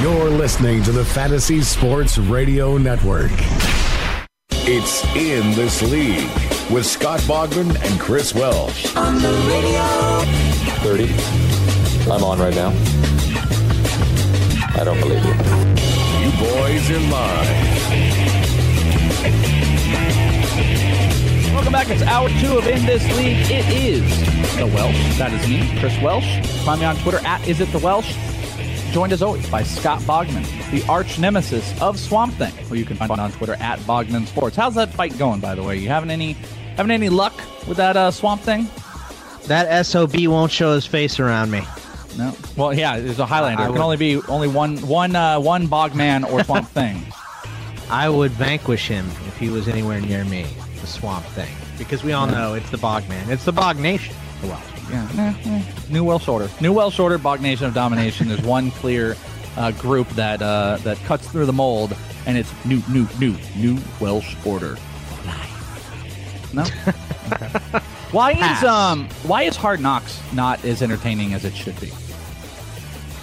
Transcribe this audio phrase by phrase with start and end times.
[0.00, 3.32] You're listening to the Fantasy Sports Radio Network.
[4.50, 6.30] It's In This League
[6.70, 8.94] with Scott Bogman and Chris Welsh.
[8.94, 9.82] On the radio.
[10.84, 12.12] 30.
[12.12, 12.68] I'm on right now.
[14.80, 15.32] I don't believe you.
[16.22, 17.78] You boys are live.
[21.52, 21.90] Welcome back.
[21.90, 23.50] It's hour two of In This League.
[23.50, 25.18] It is the Welsh.
[25.18, 26.40] That is me, Chris Welsh.
[26.64, 28.14] Find me on Twitter at Is It The Welsh.
[28.92, 32.96] Joined as always by Scott Bogman, the arch nemesis of Swamp Thing, who you can
[32.96, 34.56] find one on Twitter at Bogman Sports.
[34.56, 35.76] How's that fight going, by the way?
[35.76, 36.32] You having any
[36.76, 37.34] having any luck
[37.68, 38.66] with that uh, Swamp Thing?
[39.46, 41.62] That SOB won't show his face around me.
[42.16, 42.34] No.
[42.56, 43.64] Well, yeah, there's a Highlander.
[43.64, 47.00] It can only be only one one uh, one Bogman or Swamp Thing.
[47.90, 50.46] I would vanquish him if he was anywhere near me,
[50.80, 51.54] the Swamp Thing.
[51.76, 53.28] Because we all know it's the Bogman.
[53.28, 54.14] It's the Bog Nation.
[54.40, 54.77] The Welsh.
[54.90, 55.08] Yeah.
[55.18, 55.62] Eh, eh.
[55.90, 56.48] New Welsh Order.
[56.60, 58.28] New Welsh Order, Bog Nation of Domination.
[58.28, 59.16] There's one clear
[59.56, 63.78] uh, group that uh, that cuts through the mold, and it's new, new, new, new
[64.00, 64.76] Welsh Order.
[66.52, 66.64] No.
[67.30, 67.46] Okay.
[68.10, 71.92] Why is um why is Hard Knocks not as entertaining as it should be?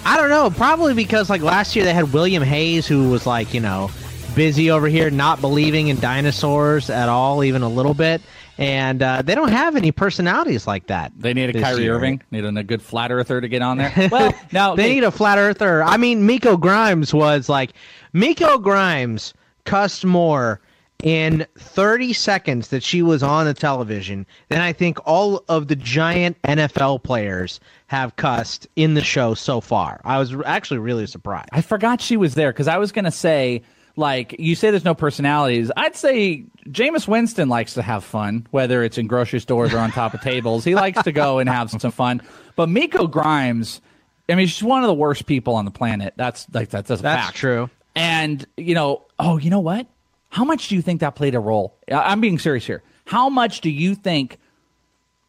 [0.04, 0.48] I don't know.
[0.48, 3.90] Probably because like last year they had William Hayes, who was like you know
[4.36, 8.22] busy over here, not believing in dinosaurs at all, even a little bit.
[8.58, 11.12] And uh, they don't have any personalities like that.
[11.16, 11.96] They need a Kyrie year.
[11.96, 13.92] Irving, need a, good flat earther to get on there.
[14.10, 15.82] Well, now they need a flat earther.
[15.82, 17.72] I mean, Miko Grimes was like
[18.12, 20.60] Miko Grimes cussed more
[21.02, 25.76] in 30 seconds that she was on the television than I think all of the
[25.76, 30.00] giant NFL players have cussed in the show so far.
[30.04, 31.48] I was actually really surprised.
[31.52, 33.62] I forgot she was there because I was gonna say
[33.96, 35.70] like you say there's no personalities.
[35.76, 39.90] I'd say Jameis Winston likes to have fun, whether it's in grocery stores or on
[39.90, 40.64] top of tables.
[40.64, 42.22] He likes to go and have some fun.
[42.56, 43.80] But Miko Grimes,
[44.28, 46.14] I mean, she's one of the worst people on the planet.
[46.16, 47.36] That's like that's, that's a That's fact.
[47.36, 47.70] true.
[47.94, 49.86] And you know, oh, you know what?
[50.28, 51.74] How much do you think that played a role?
[51.90, 52.82] I'm being serious here.
[53.06, 54.38] How much do you think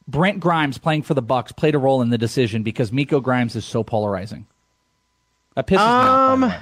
[0.07, 3.55] Brent Grimes playing for the Bucs played a role in the decision because Miko Grimes
[3.55, 4.45] is so polarizing?
[5.55, 6.31] That pisses me off.
[6.31, 6.59] Um, by the way.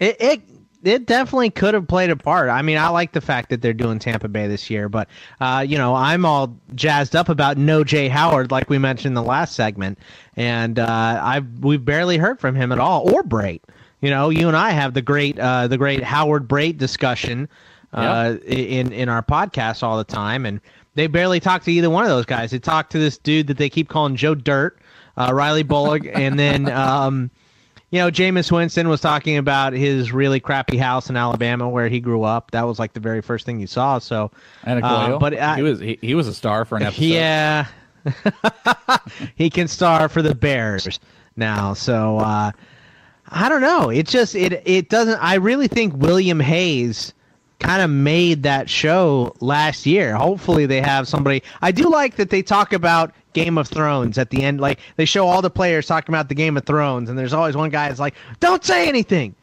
[0.00, 0.42] It, it
[0.84, 2.48] it definitely could have played a part.
[2.48, 5.08] I mean, I like the fact that they're doing Tampa Bay this year, but
[5.40, 9.14] uh, you know, I'm all jazzed up about no Jay Howard, like we mentioned in
[9.14, 9.98] the last segment,
[10.36, 13.62] and uh, I've we've barely heard from him at all, or Brate.
[14.00, 17.48] You know, you and I have the great uh, the great Howard Brate discussion
[17.92, 20.60] uh, in in our podcast all the time, and
[20.94, 22.50] they barely talk to either one of those guys.
[22.50, 24.78] They talk to this dude that they keep calling Joe Dirt,
[25.16, 26.68] uh, Riley Bullough, and then.
[26.72, 27.30] Um,
[27.92, 32.00] you know, Jameis Winston was talking about his really crappy house in Alabama where he
[32.00, 32.50] grew up.
[32.52, 33.98] That was like the very first thing you saw.
[33.98, 34.30] So,
[34.64, 37.04] And uh, but I, he was he, he was a star for an episode.
[37.04, 37.66] yeah,
[39.34, 40.98] he can star for the Bears
[41.36, 41.74] now.
[41.74, 42.52] So uh,
[43.28, 43.90] I don't know.
[43.90, 45.22] It just it it doesn't.
[45.22, 47.12] I really think William Hayes
[47.62, 50.14] kind of made that show last year.
[50.14, 51.42] Hopefully, they have somebody.
[51.62, 54.60] I do like that they talk about Game of Thrones at the end.
[54.60, 57.56] Like they show all the players talking about the Game of Thrones, and there's always
[57.56, 59.34] one guy that's like, "Don't say anything."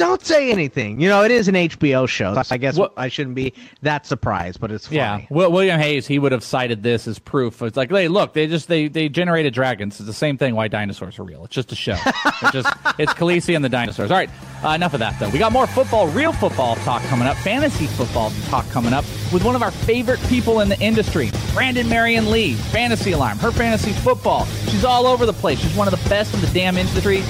[0.00, 0.98] Don't say anything.
[0.98, 2.32] You know, it is an HBO show.
[2.42, 3.52] So I guess What- I shouldn't be
[3.82, 4.96] that surprised, but it's funny.
[4.96, 7.60] Yeah, Will, William Hayes, he would have cited this as proof.
[7.60, 10.00] It's like, hey, look, they just they they generated dragons.
[10.00, 10.54] It's the same thing.
[10.54, 11.44] Why dinosaurs are real?
[11.44, 11.96] It's just a show.
[12.42, 12.68] it's just
[12.98, 14.10] it's Khaleesi and the dinosaurs.
[14.10, 14.30] All right,
[14.64, 15.28] uh, enough of that though.
[15.28, 19.44] We got more football, real football talk coming up, fantasy football talk coming up with
[19.44, 23.92] one of our favorite people in the industry, Brandon Marianne Lee, Fantasy Alarm, her fantasy
[23.92, 24.46] football.
[24.68, 25.58] She's all over the place.
[25.60, 27.22] She's one of the best in the damn industry.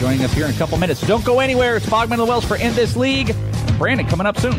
[0.00, 1.00] Joining us here in a couple minutes.
[1.00, 1.76] So don't go anywhere.
[1.76, 3.36] It's Bogman and Welsh for In This League.
[3.76, 4.54] Brandon coming up soon.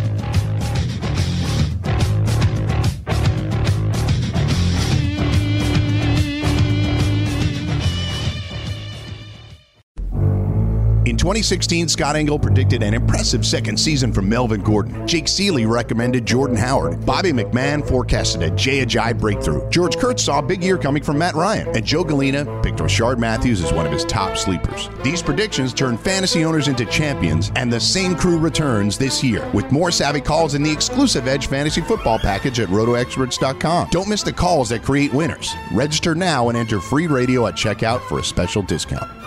[11.12, 15.06] In 2016, Scott Engel predicted an impressive second season from Melvin Gordon.
[15.06, 17.06] Jake Ciely recommended Jordan Howard.
[17.06, 19.70] Bobby McMahon forecasted a Jay breakthrough.
[19.70, 21.68] George Kurtz saw a big year coming from Matt Ryan.
[21.76, 24.88] And Joe Galena picked Rishard Matthews as one of his top sleepers.
[25.04, 29.70] These predictions turned fantasy owners into champions, and the same crew returns this year with
[29.70, 33.90] more savvy calls in the exclusive Edge Fantasy Football package at RotoExperts.com.
[33.92, 35.54] Don't miss the calls that create winners.
[35.74, 39.21] Register now and enter free radio at checkout for a special discount.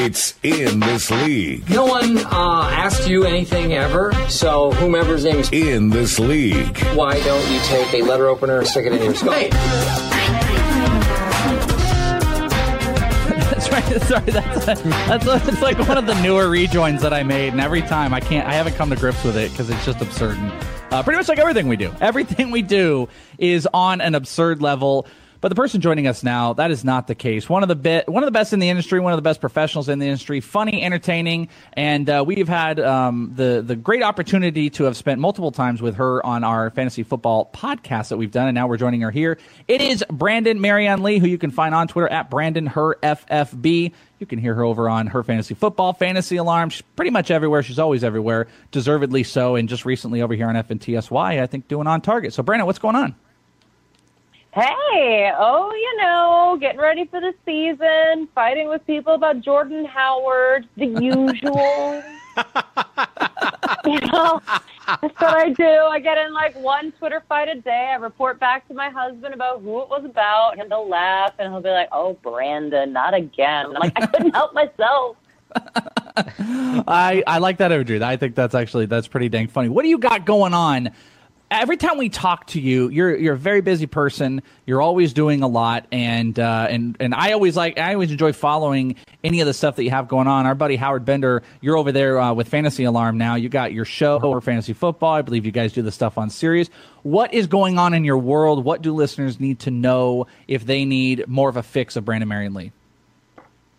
[0.00, 1.68] It's in this league.
[1.68, 6.78] No one uh, asked you anything ever, so whomever's name is In this league.
[6.94, 9.32] why don't you take a letter opener and stick it in your skull?
[9.32, 9.48] Hey,
[13.50, 14.02] That's right.
[14.02, 14.64] Sorry, that's
[15.24, 18.20] that's it's like one of the newer rejoins that I made, and every time I
[18.20, 20.38] can't, I haven't come to grips with it because it's just absurd.
[20.38, 20.52] And,
[20.92, 23.08] uh, pretty much like everything we do, everything we do
[23.38, 25.06] is on an absurd level.
[25.40, 27.48] But the person joining us now, that is not the case.
[27.48, 29.88] One of the one of the best in the industry, one of the best professionals
[29.88, 34.84] in the industry, funny, entertaining, and uh, we've had um, the the great opportunity to
[34.84, 38.54] have spent multiple times with her on our fantasy football podcast that we've done, and
[38.56, 39.38] now we're joining her here.
[39.68, 43.92] It is Brandon Marianne Lee, who you can find on Twitter at Brandon Her FFB.
[44.18, 46.70] You can hear her over on her fantasy football, fantasy alarm.
[46.70, 47.62] She's pretty much everywhere.
[47.62, 49.54] She's always everywhere, deservedly so.
[49.54, 52.32] And just recently over here on FNTSY, I think doing on target.
[52.32, 53.14] So Brandon, what's going on?
[54.58, 60.66] Hey, oh, you know, getting ready for the season, fighting with people about Jordan Howard,
[60.76, 62.02] the usual.
[63.86, 64.40] you know,
[64.86, 65.64] that's what I do.
[65.64, 67.90] I get in like one Twitter fight a day.
[67.92, 71.52] I report back to my husband about who it was about, and he'll laugh, and
[71.52, 75.16] he'll be like, "Oh, Brandon, not again." I'm like, I couldn't help myself.
[76.88, 78.02] I, I like that imagery.
[78.02, 79.68] I think that's actually that's pretty dang funny.
[79.68, 80.90] What do you got going on?
[81.50, 84.42] Every time we talk to you, you're you're a very busy person.
[84.66, 88.34] You're always doing a lot, and uh, and and I always like I always enjoy
[88.34, 90.44] following any of the stuff that you have going on.
[90.44, 93.36] Our buddy Howard Bender, you're over there uh, with Fantasy Alarm now.
[93.36, 95.14] You got your show over fantasy football.
[95.14, 96.68] I believe you guys do the stuff on Sirius.
[97.02, 98.62] What is going on in your world?
[98.62, 102.28] What do listeners need to know if they need more of a fix of Brandon
[102.28, 102.72] Marianne Lee?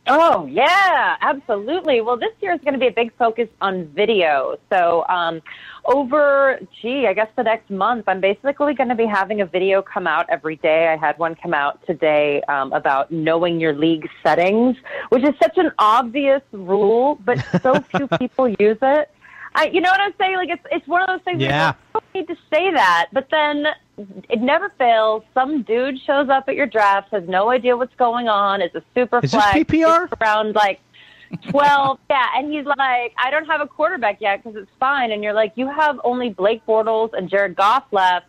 [0.10, 2.02] Oh, yeah, absolutely.
[2.02, 4.58] Well, this year is going to be a big focus on video.
[4.72, 5.42] So, um,
[5.86, 9.82] over, gee, I guess the next month, I'm basically going to be having a video
[9.82, 10.88] come out every day.
[10.88, 14.78] I had one come out today um, about knowing your league settings,
[15.10, 19.12] which is such an obvious rule, but so few people use it.
[19.56, 20.36] I, you know what I'm saying?
[20.36, 21.42] Like it's it's one of those things.
[21.42, 21.74] Yeah.
[21.92, 23.66] Where you don't need to say that, but then
[24.30, 25.24] it never fails.
[25.34, 28.62] Some dude shows up at your draft, has no idea what's going on.
[28.62, 30.10] Is a super Is this PPR?
[30.22, 30.80] around like
[31.50, 32.00] twelve.
[32.10, 35.12] yeah, and he's like, I don't have a quarterback yet because it's fine.
[35.12, 38.28] And you're like, you have only Blake Bortles and Jared Goff left.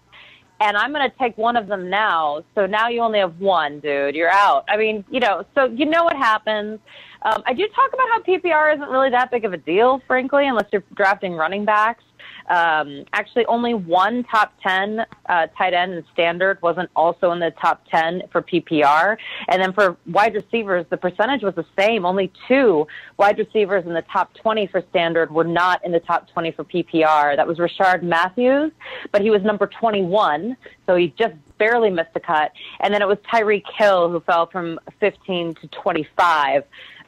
[0.62, 2.44] And I'm going to take one of them now.
[2.54, 4.14] So now you only have one, dude.
[4.14, 4.66] You're out.
[4.68, 6.80] I mean, you know, so you know what happens.
[7.22, 10.46] Um, I do talk about how PPR isn't really that big of a deal, frankly,
[10.46, 12.04] unless you're drafting running backs.
[12.50, 17.52] Um, actually, only one top 10 uh, tight end in standard wasn't also in the
[17.52, 19.16] top 10 for PPR.
[19.48, 22.04] And then for wide receivers, the percentage was the same.
[22.04, 22.88] Only two
[23.18, 26.64] wide receivers in the top 20 for standard were not in the top 20 for
[26.64, 27.36] PPR.
[27.36, 28.72] That was Rishard Matthews,
[29.12, 30.56] but he was number 21,
[30.86, 32.50] so he just barely missed the cut.
[32.80, 36.64] And then it was Tyreek Hill who fell from 15 to 25.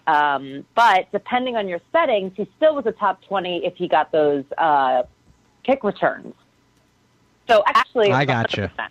[0.06, 4.12] Um, but depending on your settings, he still was a top 20 if he got
[4.12, 5.02] those uh,
[5.62, 6.34] kick returns.
[7.48, 8.70] So actually, I gotcha.
[8.78, 8.88] 100%.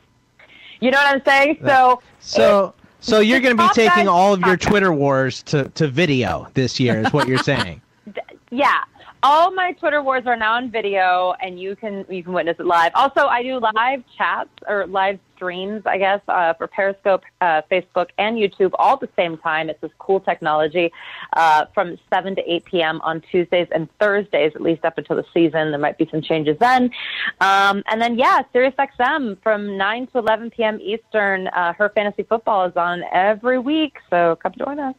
[0.80, 1.60] You know what I'm saying?
[1.64, 4.58] So, So so you're going to be taking all of your.
[4.58, 7.82] Twitter wars to, to video this year, is what you're saying.
[8.52, 8.84] yeah,
[9.24, 12.66] all my Twitter wars are now on video, and you can you can witness it
[12.66, 12.92] live.
[12.94, 18.10] Also, I do live chats or live streams, I guess, uh, for Periscope, uh, Facebook,
[18.20, 19.72] and YouTube all at the same time.
[19.72, 20.92] It's this cool technology
[21.34, 23.02] uh, from 7 to 8 p.m.
[23.02, 25.72] on Tuesdays and Thursdays, at least up until the season.
[25.72, 26.92] There might be some changes then.
[27.40, 30.80] Um, and then, yeah, SiriusXM from 9 to 11 p.m.
[30.80, 31.48] Eastern.
[31.48, 34.96] Uh, her fantasy football is on every week, so come join us.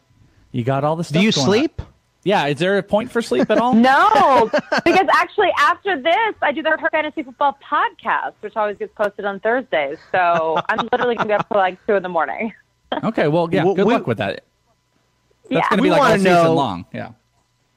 [0.50, 1.20] You got all the stuff.
[1.20, 1.91] Do you going on.
[2.22, 2.30] Sleep?
[2.30, 2.46] Yeah.
[2.46, 3.74] Is there a point for sleep at all?
[3.82, 4.50] No,
[4.84, 9.24] because actually after this, I do the Her Fantasy Football podcast, which always gets posted
[9.24, 9.98] on Thursdays.
[10.12, 12.52] So I'm literally going to be up till like 2 in the morning.
[13.04, 13.26] Okay.
[13.28, 13.64] Well, yeah.
[13.64, 14.44] Well, Good we- luck with that.
[15.44, 15.60] That's Yeah.
[15.70, 16.84] going to We be like all season know- long.
[16.92, 17.12] Yeah.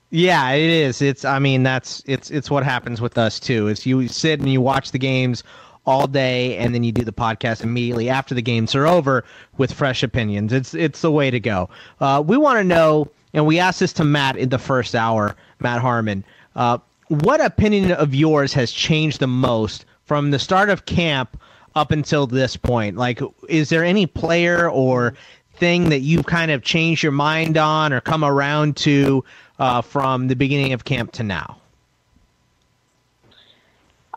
[0.09, 1.01] Yeah, it is.
[1.01, 3.67] It's I mean that's it's it's what happens with us too.
[3.67, 5.43] Is you sit and you watch the games
[5.85, 9.23] all day and then you do the podcast immediately after the games are over
[9.57, 10.53] with fresh opinions.
[10.53, 11.69] It's it's the way to go.
[11.99, 15.35] Uh, we want to know, and we asked this to Matt in the first hour,
[15.59, 16.23] Matt Harmon.
[16.55, 21.37] Uh, what opinion of yours has changed the most from the start of camp
[21.75, 22.95] up until this point?
[22.95, 25.15] Like, is there any player or
[25.57, 29.23] thing that you've kind of changed your mind on or come around to
[29.59, 31.57] uh, from the beginning of camp to now?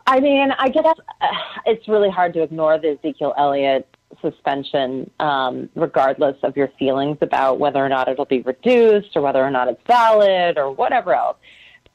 [0.07, 0.85] I mean, I guess
[1.21, 1.27] uh,
[1.65, 3.85] it's really hard to ignore the Ezekiel Elliott
[4.21, 9.43] suspension, um, regardless of your feelings about whether or not it'll be reduced or whether
[9.43, 11.37] or not it's valid or whatever else.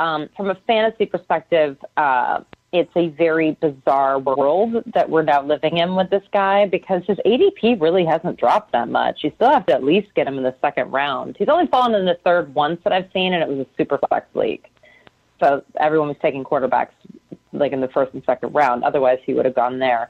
[0.00, 2.40] Um, from a fantasy perspective, uh,
[2.72, 7.18] it's a very bizarre world that we're now living in with this guy because his
[7.24, 9.22] ADP really hasn't dropped that much.
[9.22, 11.36] You still have to at least get him in the second round.
[11.38, 14.00] He's only fallen in the third once that I've seen, and it was a super
[14.08, 14.66] flex league.
[15.40, 16.90] So everyone was taking quarterbacks
[17.52, 18.82] like in the first and second round.
[18.82, 20.08] Otherwise, he would have gone there.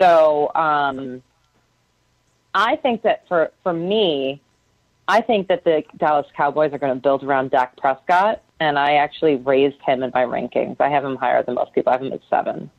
[0.00, 1.22] So um,
[2.54, 4.40] I think that for for me,
[5.06, 8.94] I think that the Dallas Cowboys are going to build around Dak Prescott, and I
[8.94, 10.76] actually raised him in my rankings.
[10.80, 11.90] I have him higher than most people.
[11.90, 12.70] I have him at seven.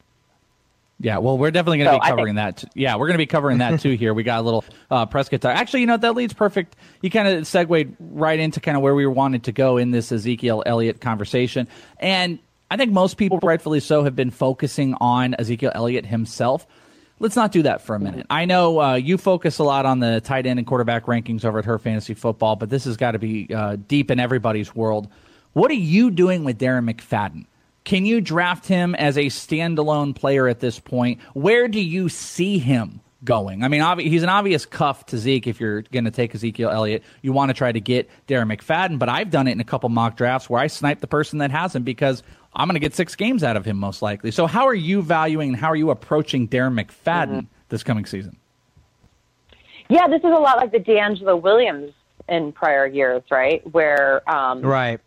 [1.02, 2.72] Yeah, well, we're definitely going to so be covering think- that.
[2.76, 4.14] Yeah, we're going to be covering that too here.
[4.14, 5.46] We got a little uh, Prescott.
[5.46, 6.76] Actually, you know that leads perfect.
[7.02, 10.12] You kind of segued right into kind of where we wanted to go in this
[10.12, 15.72] Ezekiel Elliott conversation, and I think most people, rightfully so, have been focusing on Ezekiel
[15.74, 16.68] Elliott himself.
[17.20, 18.26] Let's not do that for a minute.
[18.30, 21.60] I know uh, you focus a lot on the tight end and quarterback rankings over
[21.60, 25.10] at Her Fantasy Football, but this has got to be uh, deep in everybody's world.
[25.54, 27.46] What are you doing with Darren McFadden?
[27.84, 31.20] Can you draft him as a standalone player at this point?
[31.34, 33.64] Where do you see him going?
[33.64, 37.04] I mean, he's an obvious cuff to Zeke if you're going to take Ezekiel Elliott.
[37.22, 39.90] You want to try to get Darren McFadden, but I've done it in a couple
[39.90, 42.96] mock drafts where I snipe the person that has him because I'm going to get
[42.96, 44.32] six games out of him most likely.
[44.32, 47.48] So, how are you valuing and how are you approaching Darren McFadden mm-hmm.
[47.70, 48.38] this coming season?
[49.90, 51.94] Yeah, this is a lot like the DeAngelo Williams
[52.28, 53.66] in prior years, right?
[53.72, 55.00] Where um, right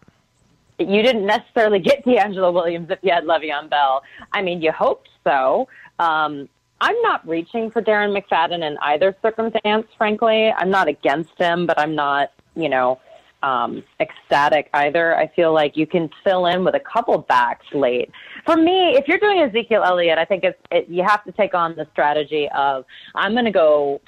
[0.89, 4.03] you didn't necessarily get DeAngelo Williams if you had Le'Veon Bell.
[4.33, 5.69] I mean, you hoped so.
[5.99, 6.49] Um,
[6.81, 10.51] I'm not reaching for Darren McFadden in either circumstance, frankly.
[10.51, 12.99] I'm not against him, but I'm not, you know,
[13.43, 15.17] um, ecstatic either.
[15.17, 18.11] I feel like you can fill in with a couple backs late.
[18.47, 21.55] For me, if you're doing Ezekiel Elliott, I think it's it, you have to take
[21.55, 22.85] on the strategy of
[23.15, 24.01] I'm going to go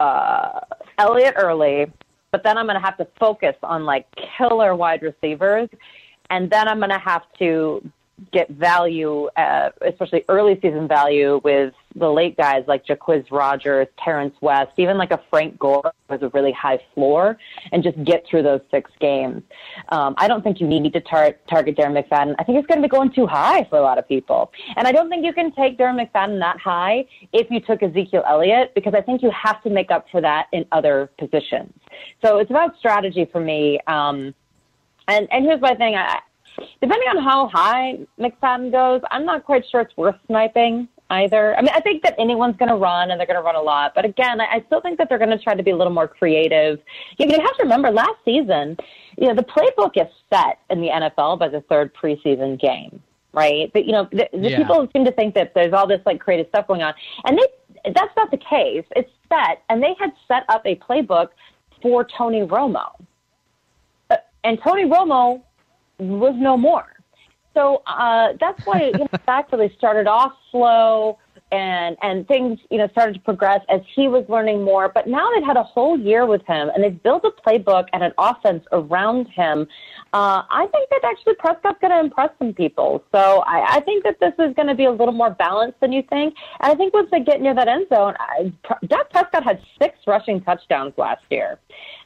[0.00, 0.60] uh,
[0.98, 1.90] Elliott early,
[2.30, 5.68] but then I'm going to have to focus on like killer wide receivers,
[6.30, 7.88] and then I'm going to have to
[8.32, 14.34] get value, uh, especially early season value, with the late guys like Jacquizz Rodgers, Terrence
[14.40, 17.38] West, even like a Frank Gore with a really high floor,
[17.72, 19.42] and just get through those six games.
[19.90, 22.34] Um, I don't think you need to tar- target Darren McFadden.
[22.38, 24.86] I think it's going to be going too high for a lot of people, and
[24.86, 28.74] I don't think you can take Darren McFadden that high if you took Ezekiel Elliott
[28.74, 31.72] because I think you have to make up for that in other positions.
[32.24, 33.78] So it's about strategy for me.
[33.86, 34.34] Um,
[35.06, 35.94] and and here's my thing.
[35.94, 36.20] I,
[36.80, 41.56] depending on how high McFadden goes, I'm not quite sure it's worth sniping either.
[41.56, 43.62] I mean, I think that anyone's going to run and they're going to run a
[43.62, 43.92] lot.
[43.94, 46.08] But again, I, still think that they're going to try to be a little more
[46.08, 46.80] creative.
[47.18, 48.76] You, you have to remember last season,
[49.18, 53.70] you know, the playbook is set in the NFL by the third preseason game, right?
[53.72, 54.56] But, you know, the, the yeah.
[54.56, 56.94] people seem to think that there's all this like creative stuff going on.
[57.24, 58.84] And they, that's not the case.
[58.96, 59.62] It's set.
[59.68, 61.28] And they had set up a playbook
[61.82, 62.90] for Tony Romo.
[64.10, 65.42] Uh, and Tony Romo
[65.98, 66.93] was no more.
[67.54, 71.18] So uh, that's why you know, Zach really started off slow
[71.54, 74.88] and and things you know started to progress as he was learning more.
[74.88, 78.02] But now they've had a whole year with him, and they've built a playbook and
[78.02, 79.68] an offense around him.
[80.12, 83.04] Uh, I think that actually Prescott's going to impress some people.
[83.12, 85.92] So I, I think that this is going to be a little more balanced than
[85.92, 86.34] you think.
[86.60, 88.52] And I think once they get near that end zone, I,
[88.86, 91.58] Dak Prescott had six rushing touchdowns last year.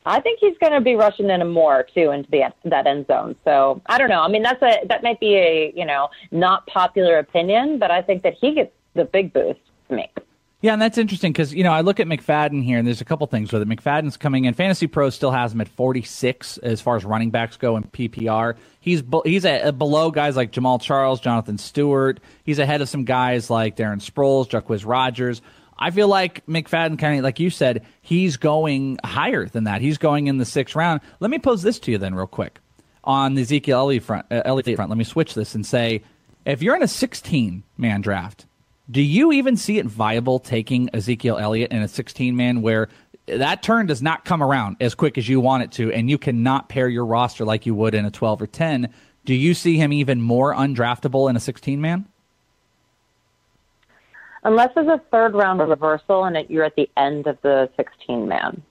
[0.04, 3.36] I think he's going to be rushing in more too into the that end zone.
[3.44, 4.22] So I don't know.
[4.22, 8.02] I mean, that's a that might be a you know not popular opinion, but I
[8.02, 10.10] think that he gets the big boost to me.
[10.60, 13.04] Yeah, and that's interesting because you know I look at McFadden here, and there's a
[13.04, 13.68] couple things with it.
[13.68, 14.54] McFadden's coming in.
[14.54, 18.56] Fantasy Pro still has him at 46 as far as running backs go in PPR.
[18.80, 22.18] He's he's a, a below guys like Jamaal Charles, Jonathan Stewart.
[22.42, 25.42] He's ahead of some guys like Darren Sproles, Jacquizz Rodgers.
[25.78, 29.80] I feel like McFadden, kind of like you said, he's going higher than that.
[29.80, 31.00] He's going in the sixth round.
[31.20, 32.58] Let me pose this to you then, real quick,
[33.04, 34.26] on the Ezekiel Elliott front.
[34.28, 34.90] Uh, Elliott front.
[34.90, 36.02] Let me switch this and say,
[36.44, 38.46] if you're in a 16 man draft,
[38.90, 42.88] do you even see it viable taking Ezekiel Elliott in a 16 man where
[43.26, 46.16] that turn does not come around as quick as you want it to, and you
[46.16, 48.92] cannot pair your roster like you would in a 12 or 10?
[49.26, 52.06] Do you see him even more undraftable in a 16 man?
[54.44, 58.26] Unless there's a third round reversal and it, you're at the end of the 16
[58.26, 58.62] man.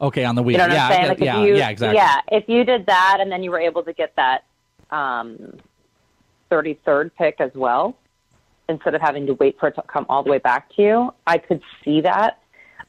[0.00, 0.54] Okay, on the week.
[0.54, 1.08] You know what yeah, I'm saying?
[1.08, 1.96] Like yeah, you, yeah, exactly.
[1.96, 4.44] Yeah, if you did that and then you were able to get that
[4.90, 5.58] um,
[6.50, 7.94] 33rd pick as well,
[8.70, 11.14] instead of having to wait for it to come all the way back to you,
[11.26, 12.38] I could see that.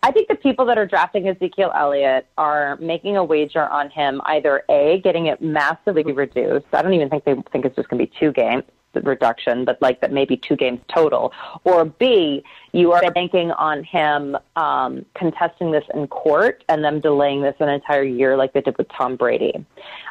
[0.03, 4.19] I think the people that are drafting Ezekiel Elliott are making a wager on him
[4.25, 6.65] either A, getting it massively reduced.
[6.73, 8.63] I don't even think they think it's just going to be two games
[8.95, 11.33] reduction, but like that maybe two games total.
[11.63, 17.41] Or B, you are banking on him um, contesting this in court and them delaying
[17.41, 19.65] this an entire year like they did with Tom Brady.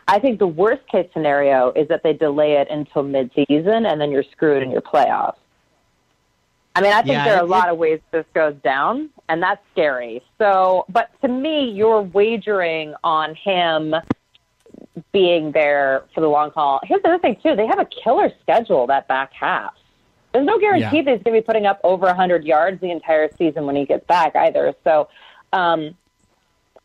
[0.09, 4.11] I think the worst case scenario is that they delay it until midseason and then
[4.11, 5.37] you're screwed in your playoffs.
[6.75, 9.43] I mean, I think Yeah, there are a lot of ways this goes down, and
[9.43, 10.23] that's scary.
[10.39, 13.95] So, but to me, you're wagering on him
[15.13, 16.81] being there for the long haul.
[16.85, 17.57] Here's the other thing, too.
[17.57, 19.75] They have a killer schedule that back half.
[20.33, 21.03] There's no guarantee Yeah.
[21.03, 23.85] that he's going to be putting up over 100 yards the entire season when he
[23.85, 24.75] gets back either.
[24.85, 25.09] So,
[25.53, 25.97] um,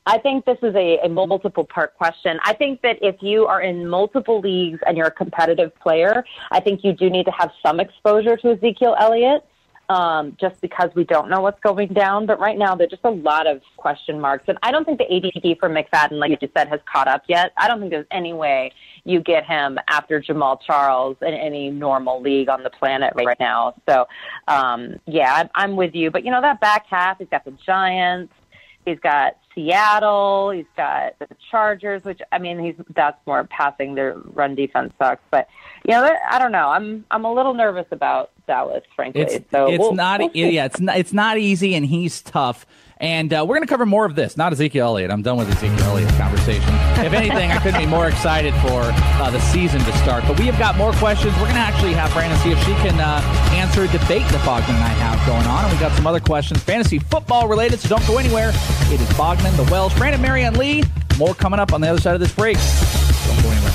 [0.07, 2.39] I think this is a, a multiple part question.
[2.43, 6.59] I think that if you are in multiple leagues and you're a competitive player, I
[6.59, 9.43] think you do need to have some exposure to Ezekiel Elliott.
[9.87, 13.11] Um, just because we don't know what's going down, but right now there's just a
[13.11, 16.69] lot of question marks, and I don't think the ADP for McFadden, like you said,
[16.69, 17.51] has caught up yet.
[17.55, 18.71] I don't think there's any way
[19.03, 23.75] you get him after Jamaal Charles in any normal league on the planet right now.
[23.87, 24.07] So,
[24.47, 26.09] um, yeah, I'm, I'm with you.
[26.09, 28.33] But you know that back half, he's got the Giants.
[28.85, 30.51] He's got Seattle.
[30.51, 33.95] He's got the Chargers, which I mean, he's that's more passing.
[33.95, 35.47] Their run defense sucks, but
[35.87, 36.69] you know, I don't know.
[36.69, 39.21] I'm I'm a little nervous about Dallas, frankly.
[39.21, 42.65] It's so it's we'll- not we'll yeah it's not it's not easy and he's tough.
[42.97, 44.37] And uh, we're going to cover more of this.
[44.37, 45.11] Not Ezekiel Elliott.
[45.11, 46.73] I'm done with Ezekiel Elliott conversation.
[47.05, 50.23] If anything, I couldn't be more excited for uh, the season to start.
[50.25, 51.33] But we have got more questions.
[51.33, 53.19] We're going to actually have Brandon see if she can uh,
[53.51, 55.65] answer a debate that Bogman and I have going on.
[55.65, 57.81] And we've got some other questions, fantasy football related.
[57.81, 58.51] So don't go anywhere.
[58.87, 60.83] It is Bogman, the Welsh, Brandon, Marianne Lee.
[61.17, 62.55] More coming up on the other side of this break.
[62.55, 63.74] Don't go anywhere.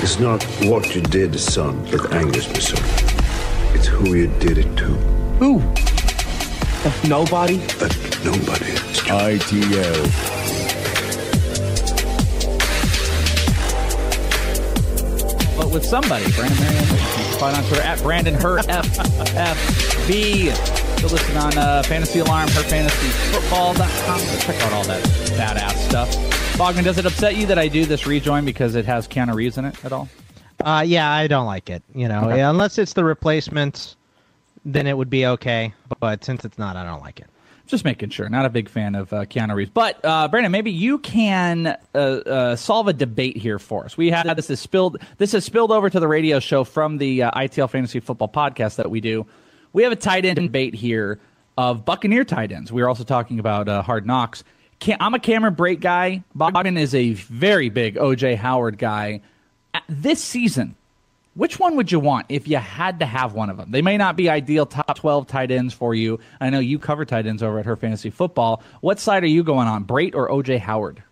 [0.00, 2.82] It's not what you did, son, that angers me, son.
[3.74, 4.84] It's who you did it to.
[5.40, 5.58] Who?
[7.08, 7.56] Nobody?
[7.78, 8.72] That nobody.
[9.08, 10.38] ITL.
[15.58, 16.30] but with somebody.
[16.32, 16.86] Brandon Marianne.
[17.38, 20.54] Find on Twitter at Brandon Her FFB.
[20.98, 24.18] Still listen on uh, Fantasy Alarm, HerFantasyFootball.com.
[24.20, 25.02] So check out all that
[25.36, 26.37] badass stuff.
[26.58, 29.58] Bogman, does it upset you that I do this rejoin because it has Keanu Reeves
[29.58, 30.08] in it at all?
[30.64, 31.84] Uh, yeah, I don't like it.
[31.94, 32.40] You know, Okay.
[32.40, 33.94] unless it's the replacement,
[34.64, 35.72] then it would be okay.
[36.00, 37.28] But since it's not, I don't like it.
[37.68, 38.28] Just making sure.
[38.28, 39.70] Not a big fan of uh, Keanu Reeves.
[39.72, 43.96] But, uh, Brandon, maybe you can uh, uh, solve a debate here for us.
[43.96, 44.96] We had this is spilled.
[45.18, 48.76] This has spilled over to the radio show from the uh, ITL Fantasy Football podcast
[48.76, 49.26] that we do.
[49.72, 51.20] We have a tight end debate here
[51.56, 52.72] of Buccaneer tight ends.
[52.72, 54.42] We are also talking about uh, Hard Knocks.
[55.00, 56.22] I'm a Cameron Brate guy.
[56.36, 59.20] Bogman is a very big OJ Howard guy.
[59.88, 60.76] This season,
[61.34, 63.70] which one would you want if you had to have one of them?
[63.70, 66.20] They may not be ideal top 12 tight ends for you.
[66.40, 68.62] I know you cover tight ends over at Her Fantasy Football.
[68.80, 71.02] What side are you going on, Brate or OJ Howard?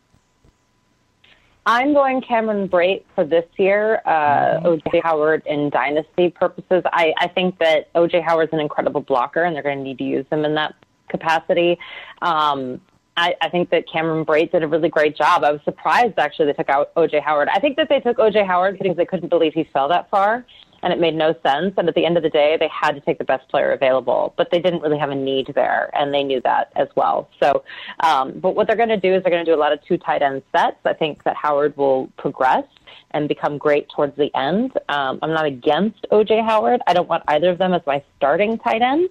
[1.65, 4.01] I'm going Cameron Brate for this year.
[4.05, 6.83] Uh, OJ Howard in dynasty purposes.
[6.87, 10.05] I, I think that OJ Howard's an incredible blocker, and they're going to need to
[10.05, 10.77] use him in that
[11.09, 11.79] capacity.
[12.23, 12.81] Um,
[13.17, 15.43] I, I think that Cameron Brate did a really great job.
[15.43, 17.49] I was surprised actually they took out OJ Howard.
[17.53, 20.45] I think that they took OJ Howard because they couldn't believe he fell that far,
[20.83, 21.75] and it made no sense.
[21.77, 24.35] And at the end of the day, they had to take the best player available,
[24.37, 27.29] but they didn't really have a need there, and they knew that as well.
[27.43, 27.65] So,
[28.01, 29.85] um, but what they're going to do is they're going to do a lot of
[29.85, 30.79] two tight end sets.
[30.85, 32.65] I think that Howard will progress
[33.13, 34.73] and become great towards the end.
[34.89, 36.81] Um, I'm not against OJ Howard.
[36.87, 39.11] I don't want either of them as my starting tight end.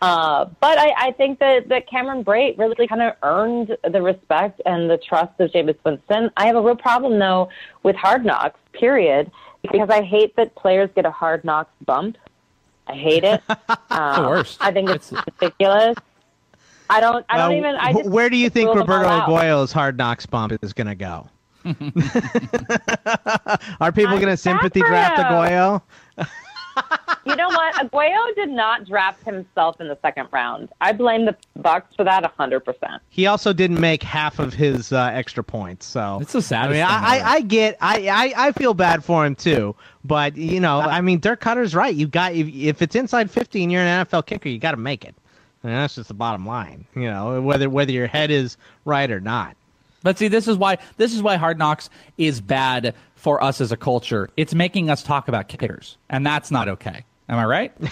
[0.00, 4.60] Uh, but I, I think that, that Cameron Brate really kind of earned the respect
[4.64, 6.30] and the trust of Jameis Winston.
[6.36, 7.48] I have a real problem, though,
[7.82, 9.30] with hard knocks, period,
[9.70, 12.16] because I hate that players get a hard knocks bump.
[12.86, 13.42] I hate it.
[13.90, 14.56] Um, the worst.
[14.60, 15.96] I think it's ridiculous.
[16.88, 17.26] I don't.
[17.28, 17.76] I don't Uh, even.
[17.76, 19.28] I just where do you think rule them all Roberto out.
[19.28, 21.28] Aguayo's hard knocks bump is going to go?
[23.80, 25.26] Are people going to sympathy draft him.
[25.26, 25.82] Aguayo?
[27.24, 27.74] You know what?
[27.76, 30.70] Aguayo did not draft himself in the second round.
[30.80, 33.00] I blame the Bucs for that hundred percent.
[33.10, 36.70] He also didn't make half of his uh, extra points, so It's so sad.
[36.70, 37.18] I mean, I.
[37.18, 39.76] I, I get, I, I, I feel bad for him too.
[40.04, 41.94] But you know, I mean, Dirk Cutter's right.
[41.94, 44.76] You got if, if it's inside fifty and you're an NFL kicker, you got to
[44.76, 45.14] make it.
[45.62, 49.20] And that's just the bottom line, you know, whether whether your head is right or
[49.20, 49.56] not.
[50.02, 53.70] But see, this is why this is why Hard Knocks is bad for us as
[53.70, 54.28] a culture.
[54.36, 57.04] It's making us talk about kickers, and that's not okay.
[57.28, 57.72] Am I right?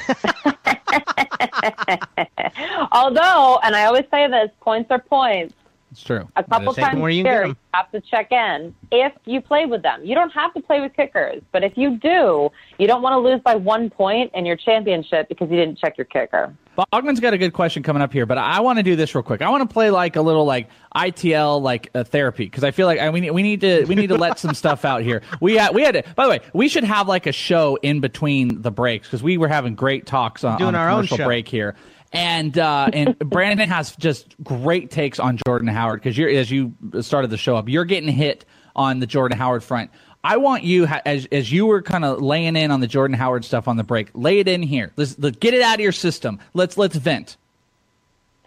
[2.91, 5.55] Although, and I always say this, points are points.
[5.93, 6.27] It's true.
[6.35, 7.57] A couple Take 'em times where a you year, can get you 'em.
[7.75, 10.05] have to check in if you play with them.
[10.05, 13.19] You don't have to play with kickers, but if you do, you don't want to
[13.19, 16.53] lose by one point in your championship because you didn't check your kicker.
[16.93, 19.23] Bogman's got a good question coming up here, but I want to do this real
[19.23, 19.43] quick.
[19.43, 22.87] I want to play like a little like ITL like uh, therapy because I feel
[22.87, 25.23] like I, we need we need to we need to let some stuff out here.
[25.41, 28.01] We had we had to, by the way we should have like a show in
[28.01, 31.17] between the breaks because we were having great talks on, Doing on our own show.
[31.17, 31.77] break here.
[32.13, 36.75] And uh, and Brandon has just great takes on Jordan Howard because you're as you
[37.01, 38.45] started the show up, you're getting hit
[38.77, 39.91] on the Jordan Howard front.
[40.23, 43.45] I want you as as you were kind of laying in on the Jordan Howard
[43.45, 44.93] stuff on the break, lay it in here.
[44.97, 46.41] Let's, let's get it out of your system.
[46.53, 47.37] Let's let's vent.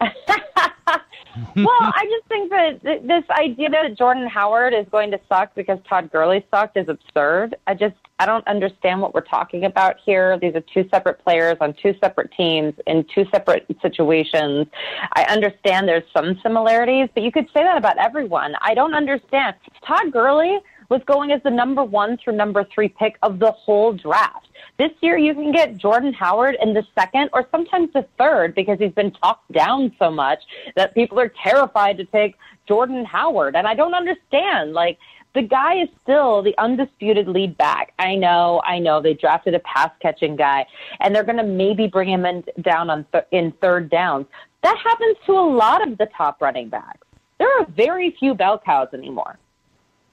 [0.00, 5.54] well, I just think that th- this idea that Jordan Howard is going to suck
[5.56, 7.56] because Todd Gurley sucked is absurd.
[7.66, 10.38] I just I don't understand what we're talking about here.
[10.38, 14.68] These are two separate players on two separate teams in two separate situations.
[15.14, 18.54] I understand there's some similarities, but you could say that about everyone.
[18.60, 19.56] I don't understand.
[19.84, 23.92] Todd Gurley was going as the number one through number three pick of the whole
[23.92, 24.48] draft.
[24.78, 28.78] This year, you can get Jordan Howard in the second or sometimes the third because
[28.78, 30.42] he's been talked down so much
[30.76, 33.56] that people are terrified to take Jordan Howard.
[33.56, 34.72] And I don't understand.
[34.72, 34.98] Like,
[35.34, 37.92] the guy is still the undisputed lead back.
[37.98, 39.02] I know, I know.
[39.02, 40.66] They drafted a pass catching guy,
[41.00, 44.26] and they're going to maybe bring him in down on th- in third downs.
[44.62, 47.06] That happens to a lot of the top running backs.
[47.38, 49.38] There are very few bell cows anymore.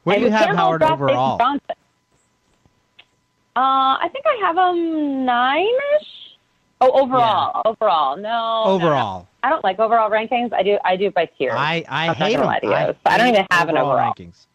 [0.03, 1.39] Where do you have Howard overall?
[1.39, 1.59] Uh,
[3.55, 6.07] I think I have him nine-ish.
[6.83, 8.71] Oh, overall, overall, no, no, no.
[8.71, 9.27] Overall.
[9.43, 10.51] I don't like overall rankings.
[10.53, 11.53] I do, I do by tiers.
[11.55, 12.43] I I I'm hate them.
[12.45, 14.13] to I don't even have an overall.
[14.13, 14.47] rankings.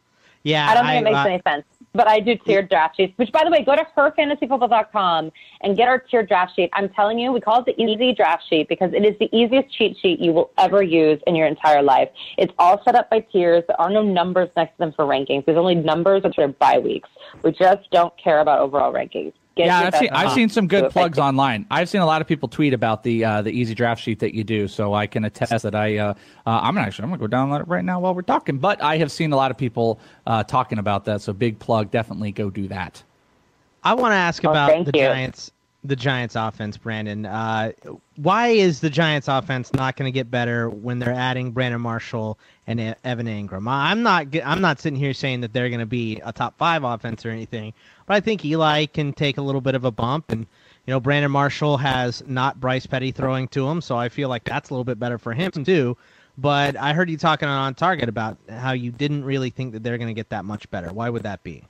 [0.43, 1.65] Yeah, I don't think it makes I- any sense.
[1.97, 5.31] But I do tiered draft sheets, which, by the way, go to herfantasyfootball.com
[5.61, 6.69] and get our tiered draft sheet.
[6.73, 9.75] I'm telling you, we call it the easy draft sheet because it is the easiest
[9.75, 12.09] cheat sheet you will ever use in your entire life.
[12.37, 13.63] It's all set up by tiers.
[13.67, 15.45] There are no numbers next to them for rankings.
[15.45, 17.09] There's only numbers which are bye weeks.
[17.41, 19.33] We just don't care about overall rankings.
[19.57, 21.65] Get yeah, your I've seen I've seen some good it by plugs online.
[21.71, 24.33] I've seen a lot of people tweet about the uh, the easy draft sheet that
[24.35, 26.13] you do, so I can attest that I uh, uh,
[26.45, 28.59] I'm gonna actually I'm gonna go download it right now while we're talking.
[28.59, 31.91] But I have seen a lot of people uh, talking about that, so big plug.
[31.91, 33.01] Definitely go do that.
[33.83, 35.05] I want to ask Oh, about thank the you.
[35.05, 35.51] Giants.
[35.83, 37.25] The Giants' offense, Brandon.
[37.25, 37.71] Uh,
[38.17, 42.37] why is the Giants' offense not going to get better when they're adding Brandon Marshall
[42.65, 43.69] and Evan Engram?
[43.69, 44.27] I'm not.
[44.43, 47.29] I'm not sitting here saying that they're going to be a top five offense or
[47.29, 47.73] anything,
[48.07, 50.47] but I think Eli can take a little bit of a bump, and
[50.85, 54.45] you know Brandon Marshall has not Bryce Petty throwing to him, so I feel like
[54.45, 55.95] that's a little bit better for him too.
[56.39, 59.97] But I heard you talking on Target about how you didn't really think that they're
[59.97, 60.91] going to get that much better.
[60.93, 61.63] Why would that be?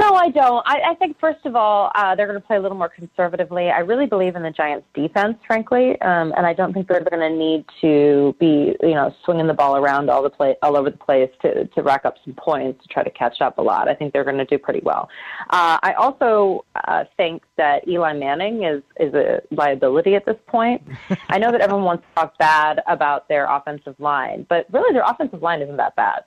[0.00, 0.62] No, I don't.
[0.66, 3.68] I, I think first of all, uh, they're going to play a little more conservatively.
[3.68, 7.20] I really believe in the Giants' defense, frankly, um, and I don't think they're going
[7.20, 10.88] to need to be, you know, swinging the ball around all the play, all over
[10.88, 13.88] the place to to rack up some points to try to catch up a lot.
[13.88, 15.10] I think they're going to do pretty well.
[15.50, 20.80] Uh, I also uh, think that Eli Manning is is a liability at this point.
[21.28, 25.04] I know that everyone wants to talk bad about their offensive line, but really their
[25.04, 26.22] offensive line isn't that bad.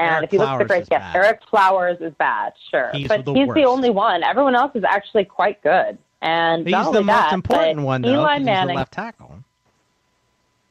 [0.00, 1.16] And Eric if you look at the Flowers great, yeah, bad.
[1.16, 3.56] Ereck Flowers is bad, sure, He's but the he's worst.
[3.56, 4.22] the only one.
[4.22, 5.98] Everyone else is actually quite good.
[6.22, 8.76] And He's the most that, important one, though, Eli Manning.
[8.76, 9.42] left tackle.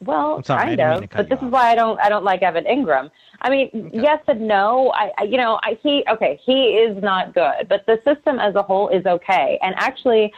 [0.02, 1.10] Well, sorry, kind of.
[1.10, 2.00] But this is why I don't.
[2.00, 3.12] I don't like Evan Engram.
[3.42, 4.92] I mean, yes and no.
[4.94, 6.40] I, I, you know, I, he okay.
[6.46, 9.60] He is not good, but the system as a whole is okay.
[9.62, 10.32] And actually,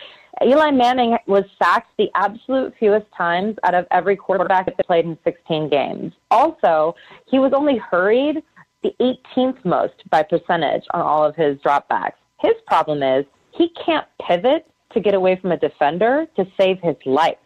[0.43, 5.17] Eli Manning was sacked the absolute fewest times out of every quarterback that played in
[5.23, 6.13] 16 games.
[6.31, 6.95] Also,
[7.29, 8.41] he was only hurried
[8.83, 12.13] the 18th most by percentage on all of his dropbacks.
[12.39, 16.95] His problem is he can't pivot to get away from a defender to save his
[17.05, 17.37] life.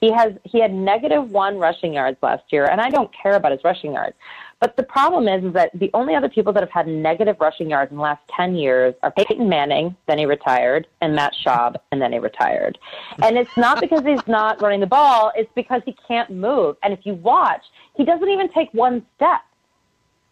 [0.00, 3.52] He has he had negative one rushing yards last year, and I don't care about
[3.52, 4.14] his rushing yards.
[4.60, 7.70] But the problem is, is that the only other people that have had negative rushing
[7.70, 11.76] yards in the last ten years are Peyton Manning, then he retired, and Matt Schaub,
[11.92, 12.78] and then he retired.
[13.22, 16.76] And it's not because he's not running the ball; it's because he can't move.
[16.82, 17.62] And if you watch,
[17.94, 19.40] he doesn't even take one step.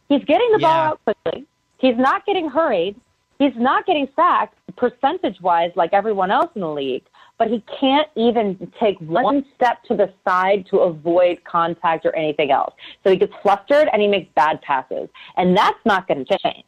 [0.08, 1.46] He's getting the ball out quickly.
[1.78, 2.96] He's not getting hurried.
[3.38, 7.04] He's not getting sacked percentage wise like everyone else in the league,
[7.38, 12.50] but he can't even take one step to the side to avoid contact or anything
[12.50, 12.74] else.
[13.02, 15.08] So he gets flustered and he makes bad passes.
[15.36, 16.64] And that's not going to change.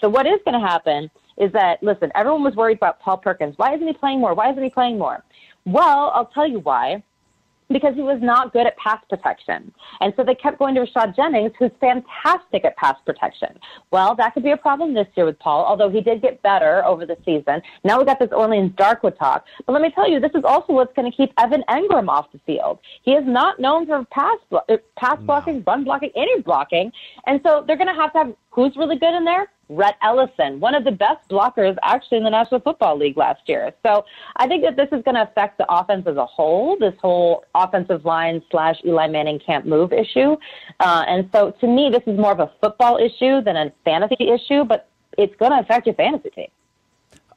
[0.00, 3.54] So what is going to happen is that, listen, everyone was worried about Paul Perkins.
[3.56, 4.34] Why isn't he playing more?
[4.34, 5.24] Why isn't he playing more?
[5.64, 7.02] Well, I'll tell you why.
[7.74, 9.74] Because he was not good at pass protection.
[10.00, 13.48] And so they kept going to Rashad Jennings, who's fantastic at pass protection.
[13.90, 16.84] Well, that could be a problem this year with Paul, although he did get better
[16.84, 17.60] over the season.
[17.82, 19.44] Now we got this Orleans Darkwa talk.
[19.66, 22.30] But let me tell you, this is also what's going to keep Evan Engram off
[22.32, 22.78] the field.
[23.02, 26.92] He is not known for pass, blo- uh, pass blocking, run blocking, any blocking.
[27.26, 29.48] And so they're going to have to have who's really good in there?
[29.68, 33.72] Rhett Ellison, one of the best blockers actually in the National Football League last year.
[33.84, 34.04] So
[34.36, 37.44] I think that this is going to affect the offense as a whole, this whole
[37.54, 40.36] offensive line slash Eli Manning can't move issue.
[40.80, 44.30] Uh, and so to me, this is more of a football issue than a fantasy
[44.30, 46.48] issue, but it's going to affect your fantasy team.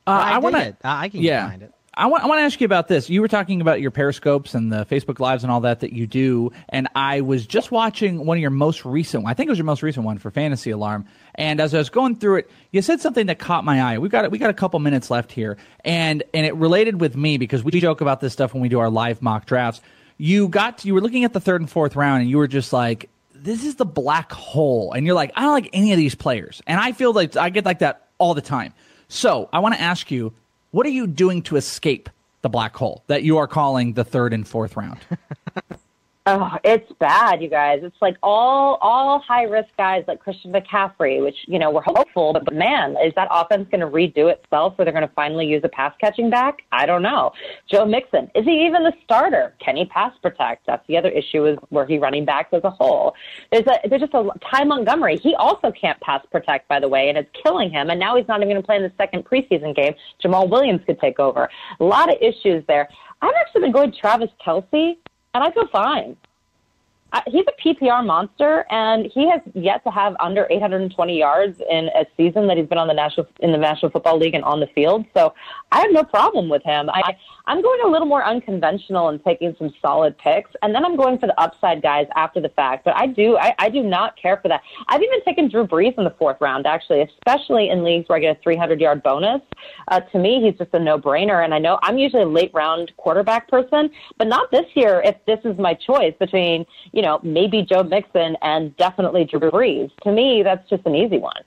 [0.05, 0.75] Uh, I, I want dig it.
[0.83, 1.49] I I can yeah.
[1.49, 1.73] find it.
[1.97, 3.09] I want, I want to ask you about this.
[3.09, 6.05] You were talking about your Periscopes and the Facebook Lives and all that that you
[6.05, 6.51] do.
[6.69, 9.65] And I was just watching one of your most recent, I think it was your
[9.65, 11.07] most recent one for Fantasy Alarm.
[11.37, 13.97] And as I was going through it, you said something that caught my eye.
[13.99, 15.57] We've got, we got a couple minutes left here.
[15.85, 18.79] And, and it related with me because we joke about this stuff when we do
[18.79, 19.81] our live mock drafts.
[20.17, 22.47] You got, to, you were looking at the third and fourth round and you were
[22.47, 24.93] just like, this is the black hole.
[24.93, 26.61] And you're like, I don't like any of these players.
[26.65, 28.73] And I feel like I get like that all the time.
[29.09, 30.33] So I want to ask you,
[30.71, 32.09] what are you doing to escape
[32.41, 34.99] the black hole that you are calling the third and fourth round?
[36.29, 37.79] Oh, it's bad, you guys.
[37.83, 42.33] It's like all all high risk guys like Christian McCaffrey, which you know we're hopeful,
[42.33, 45.45] but, but man, is that offense going to redo itself, where they're going to finally
[45.45, 46.63] use a pass catching back?
[46.73, 47.31] I don't know.
[47.71, 49.55] Joe Mixon is he even the starter?
[49.63, 50.65] Can he pass protect?
[50.67, 53.15] That's the other issue is where he running backs as a whole.
[53.53, 55.15] There's a there's just a Ty Montgomery.
[55.23, 57.89] He also can't pass protect, by the way, and it's killing him.
[57.89, 59.93] And now he's not even going to play in the second preseason game.
[60.21, 61.49] Jamaal Williams could take over.
[61.79, 62.89] A lot of issues there.
[63.21, 64.97] I've actually been going Travis Kelce
[65.33, 66.17] and I feel fine.
[67.13, 71.87] Uh, he's a PPR monster, and he has yet to have under 820 yards in
[71.95, 74.59] a season that he's been on the national in the National Football League and on
[74.59, 75.05] the field.
[75.15, 75.33] So
[75.71, 76.89] I have no problem with him.
[76.89, 77.15] I,
[77.45, 81.17] I'm going a little more unconventional and taking some solid picks, and then I'm going
[81.17, 82.83] for the upside guys after the fact.
[82.83, 84.61] But I do I, I do not care for that.
[84.89, 88.21] I've even taken Drew Brees in the fourth round, actually, especially in leagues where I
[88.21, 89.41] get a 300 yard bonus.
[89.87, 92.51] Uh, to me, he's just a no brainer, and I know I'm usually a late
[92.53, 95.01] round quarterback person, but not this year.
[95.05, 96.65] If this is my choice between
[96.97, 99.91] you know, maybe Joe Mixon and definitely Drew Brees.
[100.01, 101.43] To me, that's just an easy one.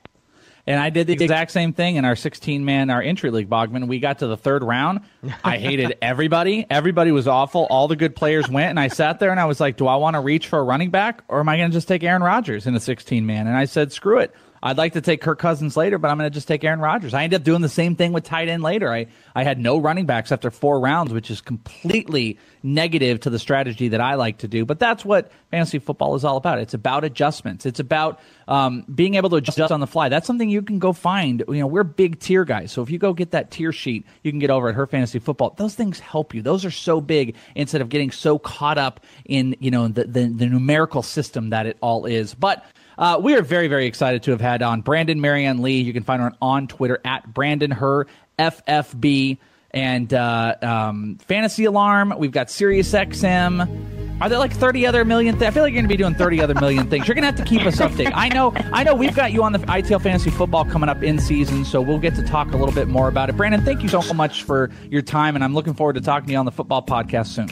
[0.65, 3.89] And I did the exact same thing in our 16 man, our entry league, Bogman.
[3.89, 5.01] We got to the third round.
[5.43, 6.67] I hated everybody.
[6.71, 7.67] Everybody was awful.
[7.69, 8.71] All the good players went.
[8.71, 10.63] And I sat there and I was like, do I want to reach for a
[10.63, 13.49] running back or am I going to just take Aaron Rodgers in a 16 man?
[13.49, 14.33] And I said, screw it.
[14.63, 17.15] I'd like to take Kirk Cousins later, but I'm going to just take Aaron Rodgers.
[17.15, 18.93] I ended up doing the same thing with tight end later.
[18.93, 23.39] I, I had no running backs after four rounds, which is completely negative to the
[23.39, 24.67] strategy that I like to do.
[24.67, 26.59] But that's what fantasy football is all about.
[26.59, 27.65] It's about adjustments.
[27.65, 30.11] It's about um, being able to adjust on the fly.
[30.11, 31.43] That's something you can go find.
[31.49, 32.71] You know, we're big tier guys.
[32.71, 35.21] So if you go get that tier sheet, you can get over at her fantasy
[35.21, 35.55] football.
[35.57, 36.43] Those things help you.
[36.43, 40.27] Those are so big instead of getting so caught up in, you know, the, the,
[40.27, 42.35] the numerical system that it all is.
[42.35, 42.65] But
[43.01, 45.81] uh, we are very, very excited to have had on Brandon Marianne Lee.
[45.81, 48.07] You can find her on Twitter at Brandon Her
[48.39, 49.39] FFB
[49.71, 52.15] and uh, um, Fantasy Alarm.
[52.19, 54.21] We've got Sirius XM.
[54.21, 55.43] Are there like 30 other million?
[55.43, 57.09] I feel like you're going to be doing 30 other million things.
[57.09, 58.13] You're going to have to keep us updated.
[58.15, 58.95] I know, I know.
[58.95, 62.15] We've got you on the ITL Fantasy Football coming up in season, so we'll get
[62.17, 63.37] to talk a little bit more about it.
[63.39, 66.33] Brandon, thank you so much for your time, and I'm looking forward to talking to
[66.33, 67.49] you on the football podcast soon.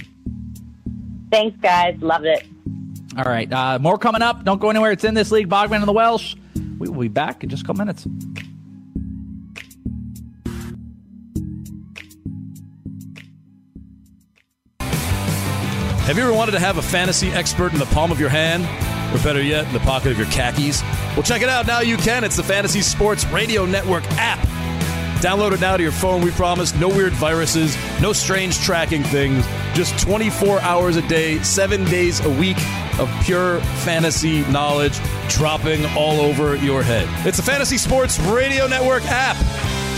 [1.31, 1.97] Thanks, guys.
[2.01, 2.47] Loved it.
[3.19, 4.45] All right, uh, more coming up.
[4.45, 4.93] Don't go anywhere.
[4.93, 5.49] It's in this league.
[5.49, 6.37] Bogman and the Welsh.
[6.79, 8.07] We will be back in just a couple minutes.
[16.07, 18.65] Have you ever wanted to have a fantasy expert in the palm of your hand?
[19.15, 20.83] Or better yet, in the pocket of your khakis?
[21.15, 21.67] Well, check it out.
[21.67, 22.23] Now you can.
[22.23, 24.48] It's the Fantasy Sports Radio Network app.
[25.21, 26.73] Download it now to your phone, we promise.
[26.77, 29.45] No weird viruses, no strange tracking things.
[29.75, 32.57] Just 24 hours a day, seven days a week
[33.01, 37.09] of pure fantasy knowledge dropping all over your head.
[37.27, 39.37] It's the Fantasy Sports Radio Network app.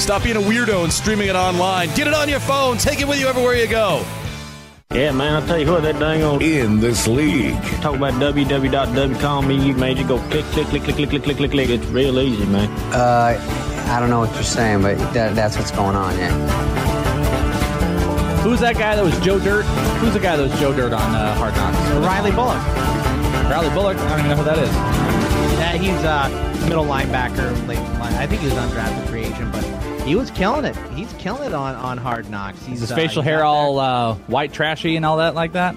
[0.00, 1.88] Stop being a weirdo and streaming it online.
[1.94, 2.78] Get it on your phone.
[2.78, 4.02] Take it with you everywhere you go.
[4.92, 9.46] Yeah, man, I'll tell you what, that dang old In this league, talk about www.wcom,
[9.46, 11.68] me, you man, you go click, click, click, click, click, click, click, click, click.
[11.68, 12.68] It's real easy, man.
[12.92, 16.30] Uh, I don't know what you're saying, but that, that's what's going on, yeah.
[18.42, 19.64] Who's that guy that was Joe Dirt?
[20.00, 21.76] Who's the guy that was Joe Dirt on uh, Hard Knocks?
[22.06, 22.58] Riley Bullough.
[23.50, 23.96] Riley Bullough.
[23.96, 24.72] I don't even know who that is.
[25.58, 27.54] Yeah, he's uh, middle linebacker.
[27.68, 28.14] Late line.
[28.14, 29.62] I think he was undrafted free agent, but
[30.06, 30.74] he was killing it.
[30.94, 32.64] He's killing it on, on Hard Knocks.
[32.64, 35.52] He's Is his uh, facial he's hair all uh, white, trashy, and all that like
[35.52, 35.76] that?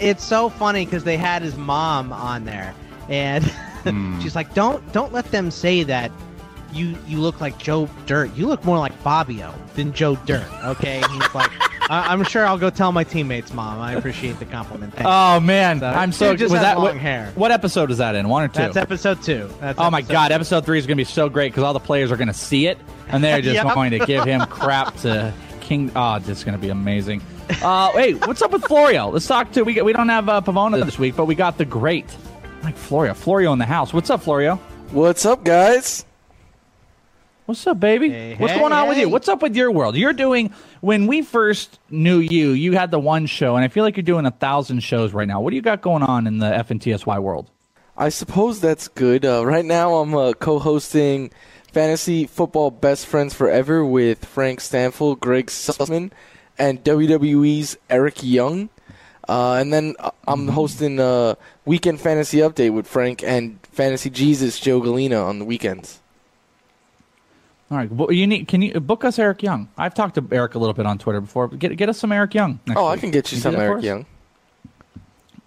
[0.00, 2.74] it's so funny because they had his mom on there,
[3.08, 3.44] and
[4.22, 6.10] she's like, "Don't don't let them say that
[6.74, 8.34] you you look like Joe Dirt.
[8.36, 11.50] You look more like Bobbio than Joe Dirt." Okay, he's like,
[11.90, 13.80] I, I'm sure I'll go tell my teammates, Mom.
[13.80, 14.94] I appreciate the compliment.
[14.94, 16.30] Thank Oh man, I'm so.
[16.32, 17.32] Dude just was that long what, hair.
[17.34, 18.28] what episode is that in?
[18.28, 18.60] One or two?
[18.62, 19.48] That's episode two.
[19.60, 20.34] That's oh my god, two.
[20.34, 22.34] episode three is going to be so great because all the players are going to
[22.34, 23.74] see it and they're just Yep.
[23.74, 25.90] going to give him crap to King.
[25.94, 27.22] Oh, this is going to be amazing.
[27.62, 29.10] Uh, hey, what's up with Florio?
[29.10, 29.62] Let's talk to.
[29.64, 32.06] We we don't have uh, Pavona this week, but we got the great
[32.62, 33.12] like Florio.
[33.14, 33.92] Florio in the house.
[33.92, 34.56] What's up, Florio?
[34.90, 36.06] What's up, guys?
[37.46, 38.36] What's up, baby?
[38.38, 39.10] What's hey, going on with you?
[39.10, 39.96] What's up with your world?
[39.96, 43.84] You're doing when we first knew you, you had the one show, and I feel
[43.84, 45.42] like you're doing a thousand shows right now.
[45.42, 47.50] What do you got going on in the FNTSY world?
[47.98, 49.26] I suppose that's good.
[49.26, 51.32] Uh, right now, I'm uh, co-hosting
[51.70, 56.12] Fantasy Football Best Friends Forever with Frank Stampfl, Greg Sussman,
[56.56, 58.70] and WWE's Eric Young.
[59.28, 61.34] Uh, and then uh, I'm hosting uh,
[61.66, 66.00] Weekend Fantasy Update with Frank and Fantasy Jesus Joe Galena on the weekends.
[67.74, 68.46] All right, well, you need.
[68.46, 69.68] Can you book us Eric Young?
[69.76, 71.48] I've talked to Eric a little bit on Twitter before.
[71.48, 72.60] Get get us some Eric Young.
[72.66, 73.82] next oh, I can get you do some Eric?
[73.82, 74.06] Young.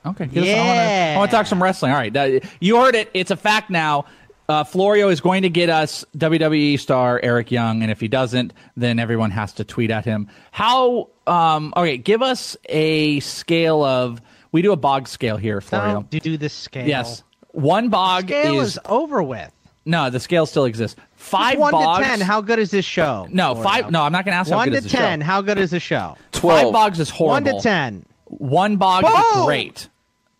[0.05, 0.25] Okay.
[0.25, 1.93] Get us, I wanna- I want to talk some wrestling.
[1.93, 3.09] All right, uh, you heard it.
[3.13, 4.05] It's a fact now.
[4.49, 8.51] Uh, Florio is going to get us WWE star Eric Young, and if he doesn't,
[8.75, 10.27] then everyone has to tweet at him.
[10.51, 11.09] How?
[11.25, 14.21] Um, okay, give us a scale of.
[14.51, 16.05] We do a bog scale here, Florio.
[16.09, 16.87] Don't do the scale.
[16.87, 19.49] Yes, one bog Scale is, is over with.
[19.85, 20.09] no.
[20.09, 20.99] The scale still exists.
[21.27, 21.99] Five one bogs.
[21.99, 22.21] to ten.
[22.21, 23.27] How good is this show?
[23.31, 23.63] No, Florio?
[23.69, 23.91] five.
[23.91, 24.97] No, I'm not going to ask how One good to is the show.
[24.97, 25.21] ten.
[25.21, 26.15] How good is the show?
[26.31, 27.51] Five bogs is horrible.
[27.53, 28.05] One to ten.
[28.25, 29.89] One bog is great.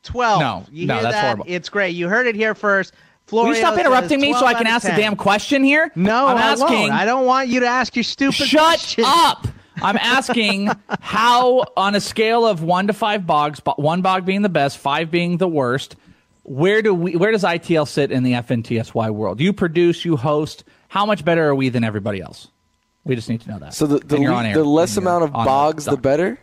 [0.04, 0.40] Twelve.
[0.40, 1.24] No, You no, hear that's that?
[1.26, 1.46] horrible.
[1.48, 1.90] It's great.
[1.96, 2.94] You heard it here first.
[3.32, 5.92] Will you stop interrupting me so I can out of ask the damn question here?
[5.96, 6.68] No, I'm I asking.
[6.68, 6.92] won't.
[6.94, 9.04] I don't want you to ask your stupid Shut question.
[9.06, 9.46] up.
[9.82, 10.70] I'm asking
[11.02, 14.78] how, on a scale of one to five bogs, bo- one bog being the best,
[14.78, 15.98] five being the worst,
[16.44, 17.18] where do we?
[17.18, 19.42] Where does ITL sit in the FNTSY world?
[19.42, 20.64] You produce, you host.
[20.98, 22.48] How much better are we than everybody else?
[23.04, 23.76] We just need to know that.
[23.76, 24.56] So the the, you're le- on air.
[24.56, 26.40] the less you're amount of bogs, the better.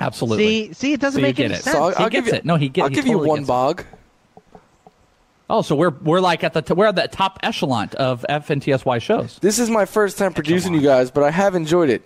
[0.00, 0.68] Absolutely.
[0.68, 1.64] See, see, it doesn't So make get any it.
[1.64, 1.76] sense.
[1.76, 2.44] So I'll, He I'll gets give you, it.
[2.46, 3.48] No, he get- I'll he give totally you one gets it.
[3.48, 3.84] bog.
[5.50, 9.02] Oh, so we're we're like at the t- we're at the top echelon of FNTSY
[9.02, 9.38] shows.
[9.42, 12.02] This is my first time producing you guys, but I have enjoyed it.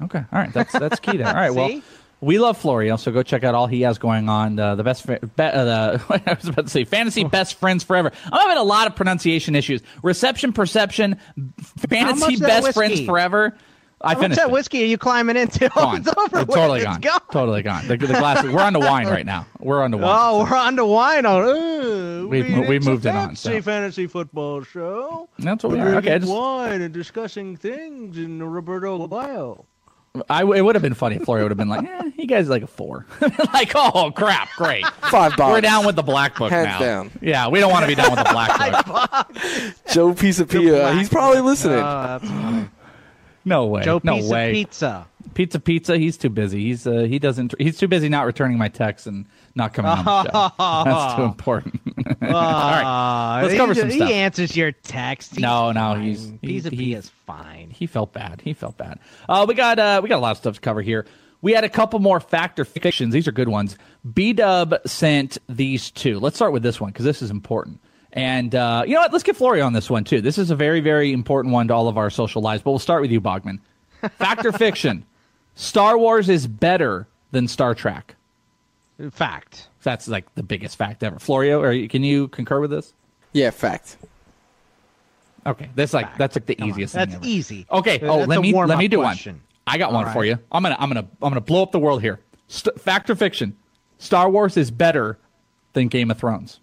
[0.00, 1.26] Okay, all right, that's that's key there.
[1.26, 1.82] All right, well, See?
[2.20, 4.58] We love Florio, so go check out all he has going on.
[4.58, 8.10] Uh, the best, be, uh, the, I was about to say, fantasy best friends forever.
[8.24, 9.82] I'm having a lot of pronunciation issues.
[10.02, 11.18] Reception, perception,
[11.76, 13.56] fantasy much best friends forever.
[14.00, 15.68] I How much finished that whiskey are you climbing into?
[15.74, 15.96] Gone.
[15.96, 17.00] it's over It's totally gone.
[17.00, 17.20] gone.
[17.32, 17.88] Totally gone.
[17.88, 18.44] The, the glass.
[18.44, 19.44] We're on to wine right now.
[19.58, 20.16] We're on to wine.
[20.16, 21.26] Oh, we're on to wine.
[21.26, 23.60] Oh, We've we a moved it on, so.
[23.60, 25.28] fantasy football show.
[25.40, 25.96] That's what we We're are.
[25.96, 29.66] Okay, just- wine and discussing things in Roberto Bio.
[30.28, 32.46] I, it would have been funny if Florio would have been like, eh, you guys
[32.46, 33.06] are like a four.
[33.52, 34.86] like, oh, crap, great.
[35.10, 35.52] Five bogs.
[35.52, 36.78] We're down with the black book Hands now.
[36.78, 37.10] down.
[37.20, 39.36] Yeah, we don't want to be down with the black book.
[39.92, 41.78] Joe Pizza Pisapia, he's probably listening.
[41.78, 42.68] Oh, that's.
[43.44, 43.82] No way.
[43.82, 44.52] Joe no Pizza way.
[44.52, 45.06] Pizza.
[45.34, 45.96] Pizza Pizza.
[45.96, 46.64] He's too busy.
[46.64, 47.54] He's uh, he doesn't.
[47.58, 49.26] He's too busy not returning my texts and
[49.58, 50.84] not coming on the show.
[50.90, 51.80] That's too important.
[52.22, 55.32] All right, Ah, let's he cover ju- some he answers your text.
[55.32, 56.02] He's No, no, fine.
[56.02, 57.68] he's he, Pizza he- Pia's fine.
[57.70, 58.40] He felt bad.
[58.42, 58.98] He felt bad.
[59.28, 61.04] Uh, we got uh, we got a lot of stuff to cover here.
[61.42, 63.12] We had a couple more factor fictions.
[63.12, 63.76] These are good ones.
[64.12, 66.18] B Dub sent these two.
[66.18, 67.80] Let's start with this one because this is important.
[68.12, 69.12] And uh, you know what?
[69.12, 70.20] Let's get Florio on this one too.
[70.20, 72.62] This is a very very important one to all of our social lives.
[72.62, 73.58] But we'll start with you, Bogman.
[74.18, 75.04] Factor fiction.
[75.54, 78.14] Star Wars is better than Star Trek.
[79.12, 79.68] Fact.
[79.82, 81.18] That's like the biggest fact ever.
[81.18, 82.92] Florio, are you, can you concur with this?
[83.32, 83.96] Yeah, fact.
[85.46, 86.94] Okay, that's like that's like the easiest.
[86.94, 87.24] That's ever.
[87.24, 87.66] easy.
[87.70, 88.00] Okay.
[88.02, 89.34] Oh, That's let me let me do question.
[89.36, 89.42] one.
[89.66, 90.12] I got All one right.
[90.12, 90.38] for you.
[90.50, 92.20] I'm gonna I'm gonna I'm gonna blow up the world here.
[92.48, 93.56] St- fact or fiction?
[93.98, 95.18] Star Wars is better
[95.74, 96.60] than Game of Thrones.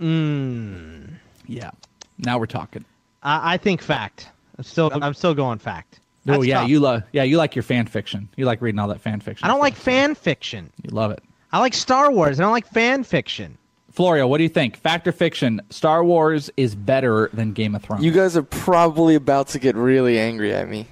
[0.00, 1.14] Mm.
[1.46, 1.70] Yeah.
[2.18, 2.84] Now we're talking.
[3.22, 4.30] I, I think fact.
[4.56, 6.00] I'm still I'm still going fact.
[6.28, 6.70] Oh yeah, tough.
[6.70, 8.28] you love yeah you like your fan fiction.
[8.36, 9.44] You like reading all that fan fiction.
[9.44, 10.72] I don't like fan fiction.
[10.82, 11.22] You love it.
[11.52, 12.40] I like Star Wars.
[12.40, 13.58] I don't like fan fiction.
[13.92, 14.76] Florio, what do you think?
[14.76, 15.60] Fact or fiction?
[15.70, 18.02] Star Wars is better than Game of Thrones.
[18.04, 20.88] You guys are probably about to get really angry at me.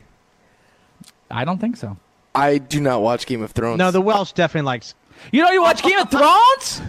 [1.28, 1.96] I don't think so.
[2.34, 3.78] I do not watch Game of Thrones.
[3.78, 4.94] No, the Welsh definitely likes.
[5.32, 6.80] You know you watch Game of Thrones?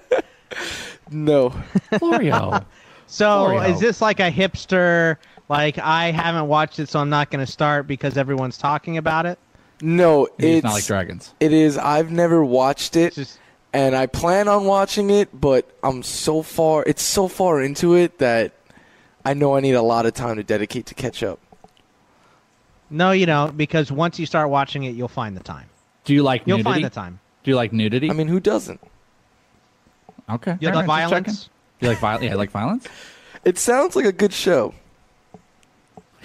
[1.10, 1.50] no.
[1.98, 2.64] Florio.
[3.08, 3.70] So Florio.
[3.72, 5.18] is this like a hipster?
[5.48, 9.26] Like I haven't watched it, so I'm not going to start because everyone's talking about
[9.26, 9.38] it.
[9.80, 11.34] No, He's it's not like dragons.
[11.38, 11.76] It is.
[11.78, 13.38] I've never watched it,
[13.72, 16.82] and I plan on watching it, but I'm so far.
[16.86, 18.52] It's so far into it that
[19.24, 21.38] I know I need a lot of time to dedicate to catch up.
[22.88, 25.68] No, you don't, because once you start watching it, you'll find the time.
[26.04, 26.50] Do you like nudity?
[26.50, 26.82] You'll nudity?
[26.82, 27.20] find the time.
[27.42, 28.10] Do you like nudity?
[28.10, 28.80] I mean, who doesn't?
[30.30, 30.56] Okay.
[30.60, 31.50] You like right, just violence?
[31.80, 32.24] You like violence?
[32.24, 32.86] Yeah, I like violence.
[33.44, 34.74] It sounds like a good show.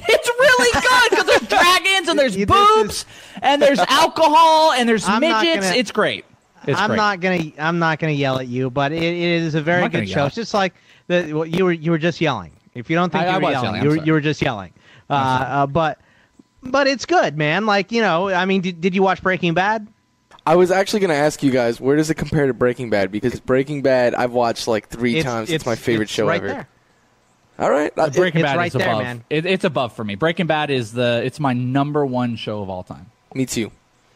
[0.07, 3.05] It's really good because there's dragons and there's You- this boobs
[3.41, 5.67] and there's alcohol and there's I'm midgets.
[5.67, 6.25] gonna- it's great.
[6.67, 6.97] It's I'm great.
[6.97, 9.91] not gonna I'm not gonna yell at you, but it, it is a very not
[9.91, 10.19] gonna good yell.
[10.23, 10.25] show.
[10.27, 10.73] It's just like
[11.07, 12.51] the well, you were you were just yelling.
[12.73, 14.21] If you don't think I- you I were was yelling, yelling, you were you were
[14.21, 14.73] just yelling.
[15.09, 15.99] Uh, uh, but
[16.63, 17.65] but it's good, man.
[17.65, 19.87] Like you know, I mean, did, did you watch Breaking Bad?
[20.45, 23.11] I was actually going to ask you guys, where does it compare to Breaking Bad?
[23.11, 25.49] Because Breaking Bad, I've watched like three It's- times.
[25.49, 26.47] It's, it's- my favorite it's show right ever.
[26.47, 26.67] there.
[27.59, 27.91] All right.
[27.97, 29.03] Uh, Breaking it's Bad right is there, above.
[29.03, 29.23] man.
[29.29, 30.15] It, it's above for me.
[30.15, 33.11] Breaking Bad is the it's my number one show of all time.
[33.35, 33.71] Me too.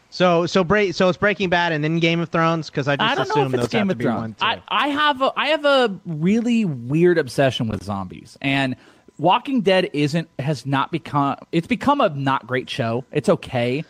[0.10, 3.12] So so break so it's Breaking Bad and then Game of Thrones because I just
[3.12, 4.40] I don't know assume if those it's Game have of to be one Thrones.
[4.40, 4.46] too.
[4.46, 8.76] I, I have a I have a really weird obsession with zombies and
[9.18, 13.04] Walking Dead isn't has not become it's become a not great show.
[13.12, 13.84] It's okay,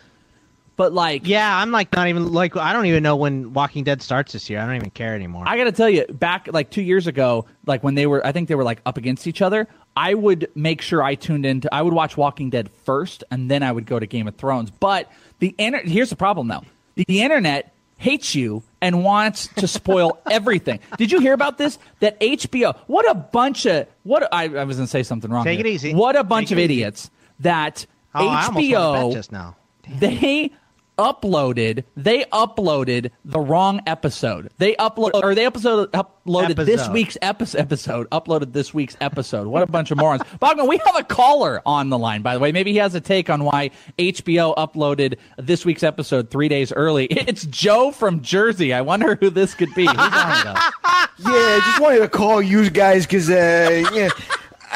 [0.76, 4.02] but like yeah, I'm like not even like I don't even know when Walking Dead
[4.02, 4.60] starts this year.
[4.60, 5.44] I don't even care anymore.
[5.46, 8.32] I got to tell you, back like two years ago, like when they were, I
[8.32, 9.66] think they were like up against each other.
[9.96, 11.74] I would make sure I tuned into.
[11.74, 14.70] I would watch Walking Dead first, and then I would go to Game of Thrones.
[14.70, 16.64] But the inter- here's the problem though:
[16.96, 20.80] the, the internet hates you and wants to spoil everything.
[20.98, 21.78] Did you hear about this?
[22.00, 25.44] That HBO, what a bunch of what I, I was gonna say something wrong.
[25.44, 25.66] Take here.
[25.66, 25.94] it easy.
[25.94, 26.82] What a bunch Take of it easy.
[26.82, 27.10] idiots
[27.40, 29.56] that Oh, I almost went to HBO just now.
[29.88, 30.50] they
[30.98, 34.50] uploaded they uploaded the wrong episode.
[34.58, 39.46] They upload or they episode uploaded this week's episode episode uploaded this week's episode.
[39.46, 40.22] What a bunch of morons.
[40.40, 42.52] Bogman, we have a caller on the line by the way.
[42.52, 47.08] Maybe he has a take on why HBO uploaded this week's episode 3 days early.
[47.26, 48.72] It's Joe from Jersey.
[48.72, 49.84] I wonder who this could be.
[49.86, 50.72] Who's on with us?
[51.18, 54.10] Yeah, I just wanted to call you guys because, uh, yeah,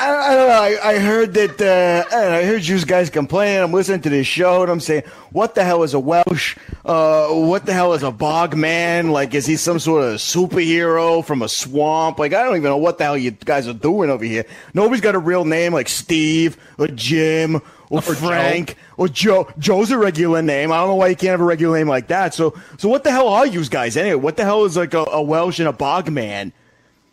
[0.01, 0.55] I, I don't know.
[0.55, 3.63] I, I heard that, uh, I, I heard you guys complaining.
[3.63, 6.57] I'm listening to this show and I'm saying, what the hell is a Welsh?
[6.87, 9.11] Uh, what the hell is a bog man?
[9.11, 12.19] Like, is he some sort of superhero from a swamp?
[12.19, 14.47] Like, I don't even know what the hell you guys are doing over here.
[14.73, 19.49] Nobody's got a real name like Steve or Jim or, Frank or Joe.
[19.59, 20.73] Joe's a regular name.
[20.73, 22.33] I don't know why you can't have a regular name like that.
[22.33, 24.15] So, so what the hell are you guys anyway?
[24.15, 26.55] What the hell is like a, a Welsh and a bog man?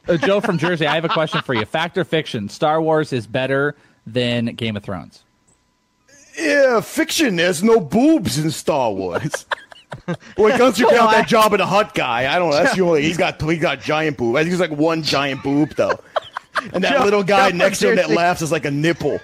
[0.07, 1.65] Uh, Joe from Jersey, I have a question for you.
[1.65, 2.49] Fact or fiction?
[2.49, 5.23] Star Wars is better than Game of Thrones.
[6.37, 7.35] Yeah, fiction.
[7.35, 9.45] There's no boobs in Star Wars.
[10.37, 12.57] Well, once you count that Jabba the Hutt guy, I don't know.
[12.57, 13.03] That's the only.
[13.03, 14.35] He's got he got giant boob.
[14.35, 15.97] I think he's like one giant boob though.
[16.73, 19.19] And that Joe- little guy Joe next to him that laughs is like a nipple.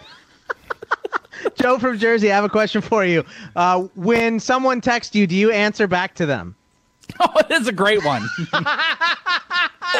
[1.56, 3.26] Joe from Jersey, I have a question for you.
[3.56, 6.56] Uh, when someone texts you, do you answer back to them?
[7.20, 8.24] Oh, that's a great one.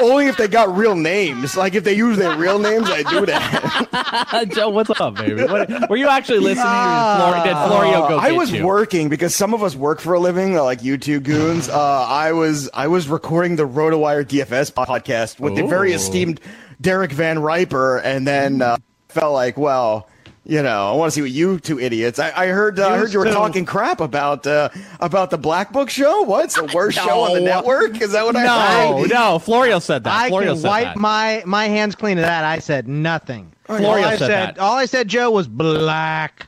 [0.02, 1.56] Only if they got real names.
[1.56, 4.50] Like if they use their real names, I do that.
[4.54, 5.44] Joe, what's up, baby?
[5.44, 6.66] What, were you actually listening?
[6.66, 8.66] did, Flor- did Florio go I was you?
[8.66, 11.70] working because some of us work for a living, like you two goons.
[11.70, 16.40] Uh, I was I was recording the RotoWire DFS podcast with the very esteemed
[16.82, 18.78] Derek Van Riper, and then uh,
[19.10, 20.10] felt like, well,
[20.46, 22.20] you know, I want to see what you two idiots.
[22.20, 24.70] I, I heard uh, I heard you were talking crap about uh,
[25.00, 26.24] about the Black Book show.
[26.24, 28.02] What's the worst show on the network?
[28.02, 29.10] Is that what I No, heard?
[29.10, 29.40] no.
[29.40, 30.14] Florio said that.
[30.14, 30.98] I Florio can said wipe that.
[30.98, 32.44] my my hands clean of that.
[32.44, 33.52] I said nothing.
[33.66, 34.60] Florio all I said said, that.
[34.60, 36.48] all I said, Joe, was black.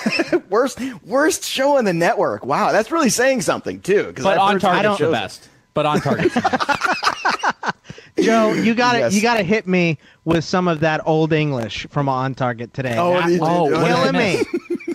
[0.50, 2.44] worst worst show on the network.
[2.44, 4.12] Wow, that's really saying something too.
[4.12, 5.12] 'cause But I've on heard some good target's the shows.
[5.12, 5.48] best.
[5.74, 7.15] But on target's the best.
[8.20, 9.14] Joe, you got to Yes.
[9.14, 12.96] you got to hit me with some of that old English from On Target today.
[12.98, 13.76] Oh, That you was did?
[13.78, 14.42] Oh, killing me.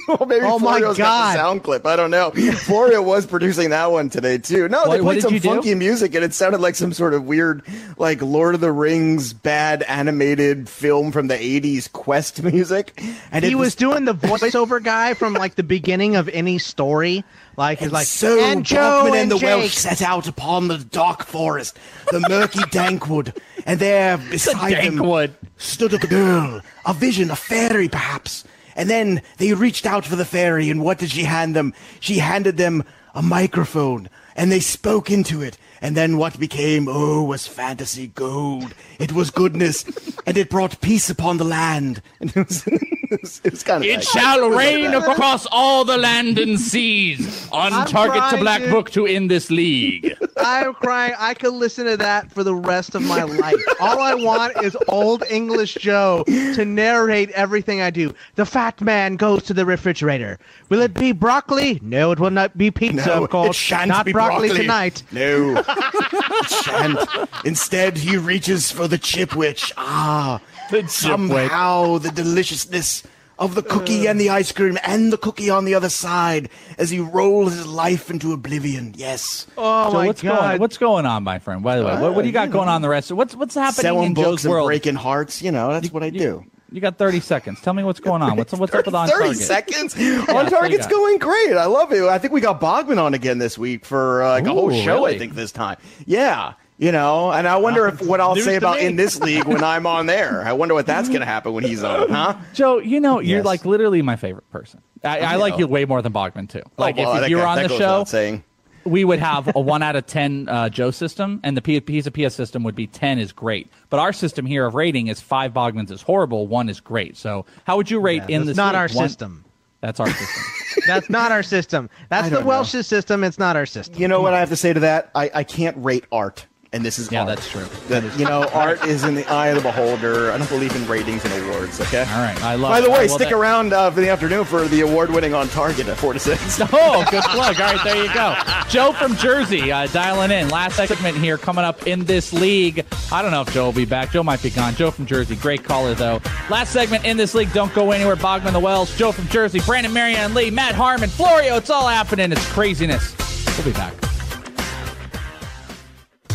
[0.07, 1.36] well, maybe Oh, my Florio's got the God.
[1.36, 1.86] sound clip.
[1.86, 2.32] I don't know.
[2.32, 4.67] Florio was producing that one today too.
[4.67, 5.49] No, What- they what played some you do?
[5.49, 7.63] funky music, and it sounded like some sort of weird,
[7.97, 13.01] like Lord of the Rings bad animated film from the '80s Quest music.
[13.32, 17.24] And he it was doing the voiceover guy from like the beginning of any story.
[17.58, 19.45] Like And like so and Joe and, and the Jake.
[19.45, 21.78] Welsh set out upon the dark forest,
[22.12, 25.32] the murky dankwood, and there beside them Dankwood.
[25.58, 28.45] stood a girl, a vision, a fairy perhaps.
[28.76, 31.74] And then they reached out for the fairy, and what did she hand them?
[31.99, 35.58] She handed them a microphone, and they spoke into it.
[35.84, 38.73] And then what became, oh, was fantasy gold.
[38.99, 39.84] It was goodness,
[40.27, 42.03] and it brought peace upon the land.
[42.19, 43.89] And it was, it was, it was kind of.
[43.89, 47.49] It shall rain across all the land and seas.
[47.51, 48.71] On I'm target to Black dude.
[48.71, 50.15] Book to end this league.
[50.38, 51.13] I'm crying.
[51.17, 53.55] I could listen to that for the rest of my life.
[53.79, 58.13] All I want is old English Joe to narrate everything I do.
[58.36, 60.38] The fat man goes to the refrigerator.
[60.69, 61.79] Will it be broccoli?
[61.82, 63.49] No, it will not be pizza, No, of course.
[63.49, 64.61] it shan't not be broccoli, broccoli.
[64.63, 65.03] tonight.
[65.11, 66.99] No, it shan't.
[67.45, 69.72] Instead, he reaches for the chipwich.
[69.78, 73.03] Ah, The somehow the deliciousness
[73.39, 76.47] of the cookie and the ice cream and the cookie on the other side
[76.78, 78.93] as he rolls his life into oblivion.
[78.95, 79.47] Yes.
[79.57, 80.39] Oh so my what's god.
[80.39, 81.63] going what's going on, my friend?
[81.63, 83.55] By the way, what, what do you got going on the rest of what's what's
[83.55, 84.67] happening Selling in books Joe's and world?
[84.67, 85.41] breaking hearts.
[85.41, 86.45] You know, that's what I do.
[86.72, 87.59] You got 30 seconds.
[87.61, 88.38] Tell me what's going on.
[88.38, 89.38] What's what's up with on 30 target?
[89.38, 91.53] seconds Yeah, on what do you target's going great.
[91.57, 92.03] I love it.
[92.03, 94.84] I think we got Bogman on again this week for uh, like a whole Ooh,
[94.84, 95.05] show.
[95.05, 95.78] I think this time.
[96.05, 98.86] Yeah, you know, and I wonder if what I'll News say about me.
[98.86, 100.43] in this league when I'm on there.
[100.45, 102.36] I wonder what that's going to happen when he's on, huh?
[102.53, 104.82] Joe, you know, you're like literally my favorite person.
[105.03, 106.61] I, I I like you way more than Bogman too.
[106.78, 108.43] Like Oh, well, if that you're guy- on the show, saying.
[108.86, 112.11] We would have a one out of ten uh, Joe system, and the P- Pizza
[112.11, 113.69] PS system would be ten is great.
[113.89, 117.17] But our system here of rating is five Bogmans is horrible, one is great.
[117.17, 118.57] So how would you rate Yeah, in that's this?
[118.57, 118.91] not league?
[118.91, 119.45] our One- system.
[119.82, 120.43] That's our system.
[120.88, 121.89] That's not our system.
[122.09, 122.47] That's the don't know.
[122.49, 123.23] Welsh's system.
[123.23, 123.99] It's not our system.
[123.99, 125.09] You know what I have to say to that?
[125.15, 127.28] I, I can't rate art, and this is Yeah, art.
[127.30, 127.65] that's true.
[127.89, 130.32] That, you know, art is in the eye of the beholder.
[130.32, 131.82] I don't believe in ratings and awards.
[131.82, 131.99] Okay.
[132.01, 132.72] All right, I love.
[132.72, 132.91] By the it.
[132.93, 136.13] way, stick that- around uh, for the afternoon for the award-winning on Target at four
[136.13, 136.59] to six.
[136.74, 137.59] Oh, good plug.
[137.59, 138.36] All right, there you go.
[138.69, 140.49] Joe from Jersey uh, dialing in.
[140.49, 142.86] Last segment here coming up in this league.
[143.11, 144.11] I don't know if Joe will be back.
[144.11, 144.74] Joe might be gone.
[144.76, 146.22] Joe from Jersey, great caller, though.
[146.49, 147.51] Last segment in this league.
[147.53, 148.15] Don't go anywhere.
[148.15, 151.57] Bogman the Welsh, Joe from Jersey, Brandon Marianne Lee, Matt Harmon, Florio.
[151.57, 152.32] It's all happening.
[152.32, 153.13] It's craziness.
[153.57, 153.93] We'll be back.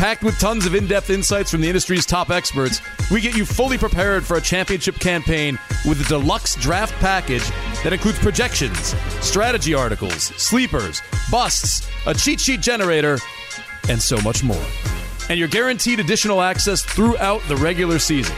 [0.00, 2.80] Packed with tons of in depth insights from the industry's top experts,
[3.10, 7.46] we get you fully prepared for a championship campaign with a deluxe draft package
[7.84, 13.18] that includes projections, strategy articles, sleepers, busts, a cheat sheet generator,
[13.90, 14.64] and so much more.
[15.28, 18.34] And you're guaranteed additional access throughout the regular season.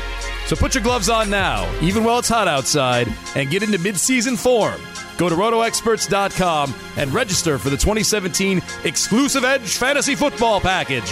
[0.46, 3.06] So put your gloves on now, even while it's hot outside,
[3.36, 4.80] and get into midseason form.
[5.16, 11.08] Go to rotoexperts.com and register for the 2017 exclusive Edge Fantasy Football Package.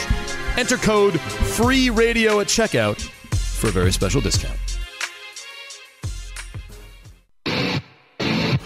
[0.59, 4.59] Enter code FREE RADIO at checkout for a very special discount.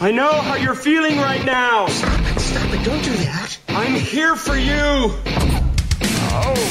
[0.01, 1.87] I know how you're feeling right now.
[1.87, 3.59] Stop it, stop it, don't do that.
[3.68, 5.14] I'm here for you.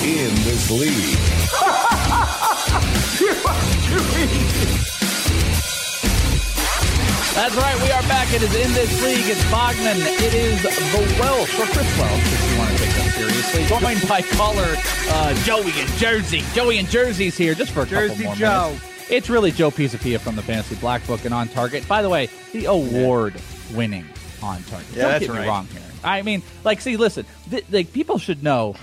[0.04, 1.90] In this league.
[7.34, 7.76] That's right.
[7.82, 8.32] We are back.
[8.32, 9.26] It is in this league.
[9.26, 9.96] It's Bogman.
[10.22, 10.70] It is the
[11.20, 13.66] Welsh, or Chris Welsh, if you want to take that seriously.
[13.66, 14.76] Joined by caller
[15.10, 16.42] uh, Joey in Jersey.
[16.54, 18.68] Joey in Jersey's here just for a couple Jersey more Joe.
[18.68, 19.10] minutes.
[19.10, 21.88] It's really Joe Pisapia from the Fantasy Black Book and on target.
[21.88, 23.34] By the way, the award
[23.74, 24.06] winning
[24.44, 24.88] on target.
[24.94, 25.48] Yeah, Don't that's get me right.
[25.48, 25.82] wrong here.
[26.04, 28.76] I mean, like, see, listen, th- like people should know.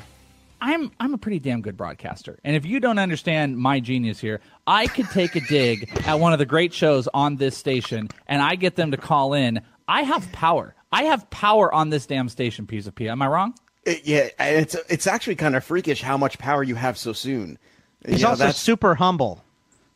[0.60, 4.40] I'm I'm a pretty damn good broadcaster, and if you don't understand my genius here,
[4.66, 8.42] I could take a dig at one of the great shows on this station, and
[8.42, 9.60] I get them to call in.
[9.88, 10.74] I have power.
[10.92, 13.08] I have power on this damn station, piece of P.
[13.08, 13.54] Am I wrong?
[13.84, 17.58] It- yeah, it's it's actually kind of freakish how much power you have so soon.
[18.06, 19.42] He's You know, also that's- super humble.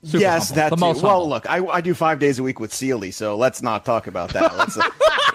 [0.05, 0.55] Super yes, humble.
[0.57, 1.28] that The most Well, humble.
[1.28, 4.32] look, I, I do five days a week with Ciely, so let's not talk about
[4.34, 4.57] that.
[4.57, 4.82] Let's, uh,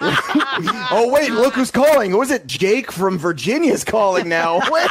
[0.02, 2.10] oh wait, look who's calling.
[2.10, 2.46] Who is it?
[2.46, 4.58] Jake from Virginia's calling now.
[4.70, 4.88] Wait.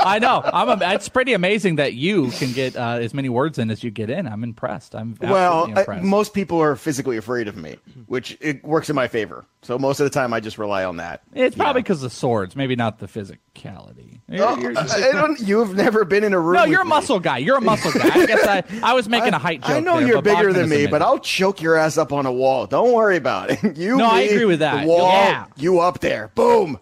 [0.00, 0.42] I know.
[0.44, 0.68] I'm.
[0.68, 3.90] A, it's pretty amazing that you can get uh, as many words in as you
[3.90, 4.28] get in.
[4.28, 4.94] I'm impressed.
[4.94, 6.04] I'm well, uh, impressed.
[6.04, 9.44] most people are physically afraid of me, which it works in my favor.
[9.62, 11.22] So most of the time, I just rely on that.
[11.34, 14.17] it's probably because of swords, maybe not the physicality.
[14.30, 16.54] You're- Oh, you're- I don't, you've never been in a room.
[16.56, 16.90] no, with you're a me.
[16.90, 17.38] muscle guy.
[17.38, 18.10] You're a muscle guy.
[18.12, 19.70] I guess I, I was making a height joke.
[19.70, 20.90] I know there, you're bigger than me, amazing.
[20.90, 22.66] but I'll choke your ass up on a wall.
[22.66, 23.58] Don't worry about it.
[23.78, 24.82] You, No, I agree with that.
[24.82, 25.46] The wall, Yeah.
[25.56, 26.30] you up there.
[26.34, 26.78] Boom.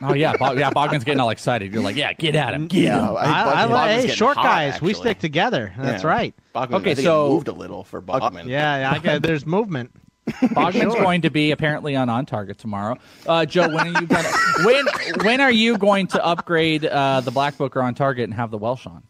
[0.00, 0.70] Oh yeah, Bog, yeah.
[0.70, 1.70] Bogman's getting all excited.
[1.72, 2.66] You're like, yeah, get at him.
[2.68, 3.16] Get Yeah, him.
[3.16, 5.74] I- I, I, like- hey, short hot, guys, we stick together.
[5.76, 6.08] That's Yeah.
[6.08, 6.34] right.
[6.54, 8.46] Bogman, Okay, I think so- moved a little for Bogman.
[8.46, 8.92] Yeah, yeah.
[8.92, 9.90] I got, there's movement.
[10.28, 12.96] Bogman's going to be apparently on on target tomorrow.
[13.26, 14.28] Uh, Joe, when are you gonna
[14.64, 14.86] when
[15.24, 18.58] when are you going to upgrade uh, the Black Booker on target and have the
[18.58, 19.02] Welsh on?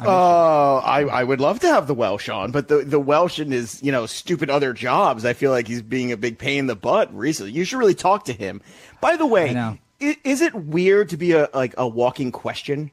[0.00, 3.52] Uh, I, I would love to have the Welsh on, but the the Welsh and
[3.52, 6.66] his you know stupid other jobs, I feel like he's being a big pain in
[6.66, 7.52] the butt recently.
[7.52, 8.60] You should really talk to him.
[9.00, 9.78] By the way, I know.
[10.02, 12.90] i- is it weird to be a like a walking question?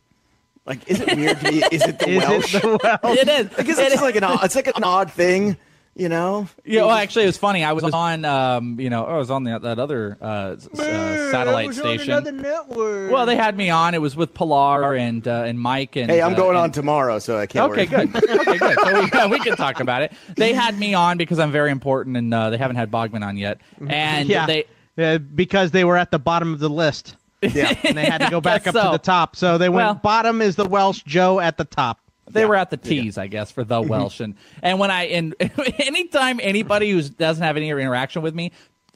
[0.67, 1.57] Like, is it weird to be?
[1.71, 2.51] Is it the Is it Welsh?
[2.53, 3.17] the Welsh?
[3.17, 3.47] It is.
[3.65, 4.01] Guess It it's is.
[4.01, 5.57] like an it's like an odd thing,
[5.95, 6.47] you know.
[6.65, 7.63] Yeah, well, actually, it was funny.
[7.63, 11.31] I was on, um, you know, I was on the, that other uh, s- uh,
[11.31, 12.41] satellite station.
[12.41, 13.11] network.
[13.11, 13.93] Well, they had me on.
[13.93, 16.09] It was with Pilar and uh, and Mike and.
[16.09, 17.71] Hey, I'm uh, going and- on tomorrow, so I can't.
[17.71, 18.07] Okay, worry.
[18.07, 18.23] good.
[18.39, 18.77] Okay, good.
[18.79, 20.13] So we, yeah, we can talk about it.
[20.35, 23.37] They had me on because I'm very important, and uh, they haven't had Bogman on
[23.37, 23.59] yet.
[23.85, 24.65] And yeah, they
[24.97, 27.15] uh, because they were at the bottom of the list.
[27.43, 27.75] Yeah.
[27.83, 28.83] and they had to go back up so.
[28.83, 29.35] to the top.
[29.35, 31.99] So they went Well- bottom is the Welsh, Joe at the top.
[32.33, 34.19] They were at the T's, I guess, for the Welsh.
[34.19, 35.35] And and when I and
[35.79, 38.51] anytime anybody who doesn't have any interaction with me.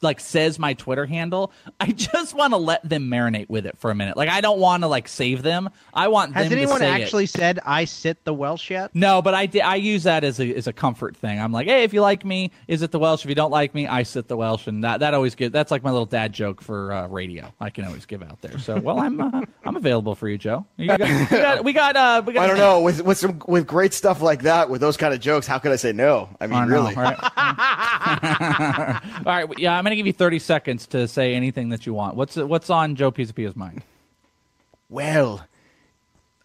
[0.05, 1.51] Like says my Twitter handle,
[1.81, 4.15] I just want to let them marinate with it for a minute.
[4.15, 5.69] Like I don't want to like save them.
[5.93, 7.31] I want Has them anyone to say actually it.
[7.31, 8.91] said I sit the Welsh yet?
[8.93, 11.39] No, but I, di- I use that as a as a comfort thing.
[11.41, 13.23] I'm like, hey, if you like me, is it the Welsh?
[13.25, 15.71] If you don't like me, I sit the Welsh, and that that always get that's
[15.71, 17.51] like my little dad joke for uh, radio.
[17.59, 18.57] I can always give out there.
[18.59, 20.65] So well, I'm uh, I'm available for you, Joe.
[20.77, 23.41] You got, we got we got uh we got I don't know with with some
[23.47, 25.47] with great stuff like that with those kind of jokes.
[25.47, 26.29] How could I say no?
[26.39, 26.93] I mean, I know, really.
[26.95, 27.17] right?
[29.25, 32.15] All right, yeah, I'm gonna give you 30 seconds to say anything that you want.
[32.15, 33.81] What's what's on Joe Pisapia's mind?
[34.89, 35.45] Well,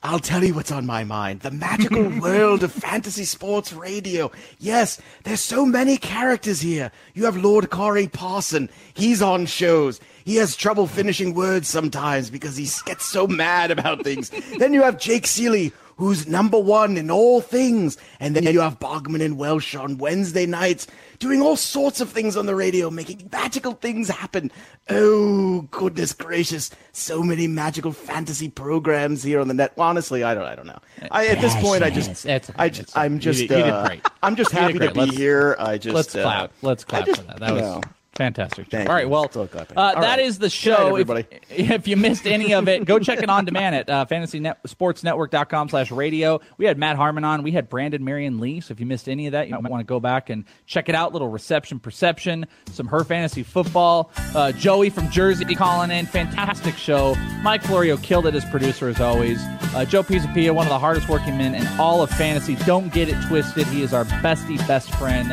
[0.03, 1.41] I'll tell you what's on my mind.
[1.41, 4.33] The magical world of fantasy sports radio.
[4.59, 6.91] Yes, there's so many characters here.
[7.13, 8.71] You have Lord Corey Parson.
[8.95, 10.01] He's on shows.
[10.25, 14.31] He has trouble finishing words sometimes because he gets so mad about things.
[14.59, 15.71] then you have Jake Seeley,
[16.01, 17.99] who's number one in all things.
[18.19, 20.87] And then you have Bogman and Welsh on Wednesday nights
[21.19, 24.51] doing all sorts of things on the radio, making magical things happen.
[24.89, 26.71] Oh, goodness gracious.
[26.93, 29.73] So many magical fantasy programs here on the net.
[29.77, 30.79] Honestly, I don't I don't know.
[31.11, 33.97] I, at this point I just It's- I just, I'm just you did, you uh.
[34.23, 35.55] I'm just happy to be Let's- here.
[35.59, 36.53] I just let's uh, clap.
[36.63, 37.41] Let's clap just- for that.
[37.41, 37.81] That was know.
[38.15, 38.69] Fantastic.
[38.69, 39.09] Thank All right, you.
[39.09, 39.47] well, uh, All
[39.77, 40.19] that right.
[40.19, 40.71] is the show.
[40.73, 41.27] night, If- everybody.
[41.51, 45.91] If, you missed any of it, go check it on demand at uh, fantasysportsnetwork.com slash
[45.91, 46.41] radio.
[46.59, 47.43] We had Matt Harmon on.
[47.43, 48.61] We had Brandon Marianne Lee.
[48.61, 50.89] So if you missed any of that, you might want to go back and check
[50.89, 51.13] it out.
[51.13, 54.11] Little reception perception, some her fantasy football.
[54.35, 56.07] Uh, Joey from Jersey calling in.
[56.07, 57.15] Fantastic show.
[57.43, 59.41] Mike Florio killed it as producer as always.
[59.75, 62.57] Uh, Joe Pisapia, one of the hardest working men in all of fantasy.
[62.67, 63.67] Don't get it twisted.
[63.69, 65.31] He is our bestie, best friend.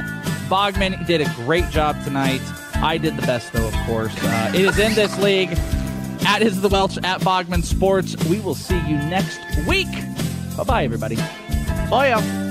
[0.47, 2.41] Bogman did a great job tonight.
[2.75, 4.15] I did the best, though, of course.
[4.23, 5.51] Uh, it is in this league.
[6.25, 8.15] At is the Welsh, at Bogman Sports.
[8.25, 9.91] We will see you next week.
[10.55, 11.15] Bye bye, everybody.
[11.89, 12.46] Bye, y'all.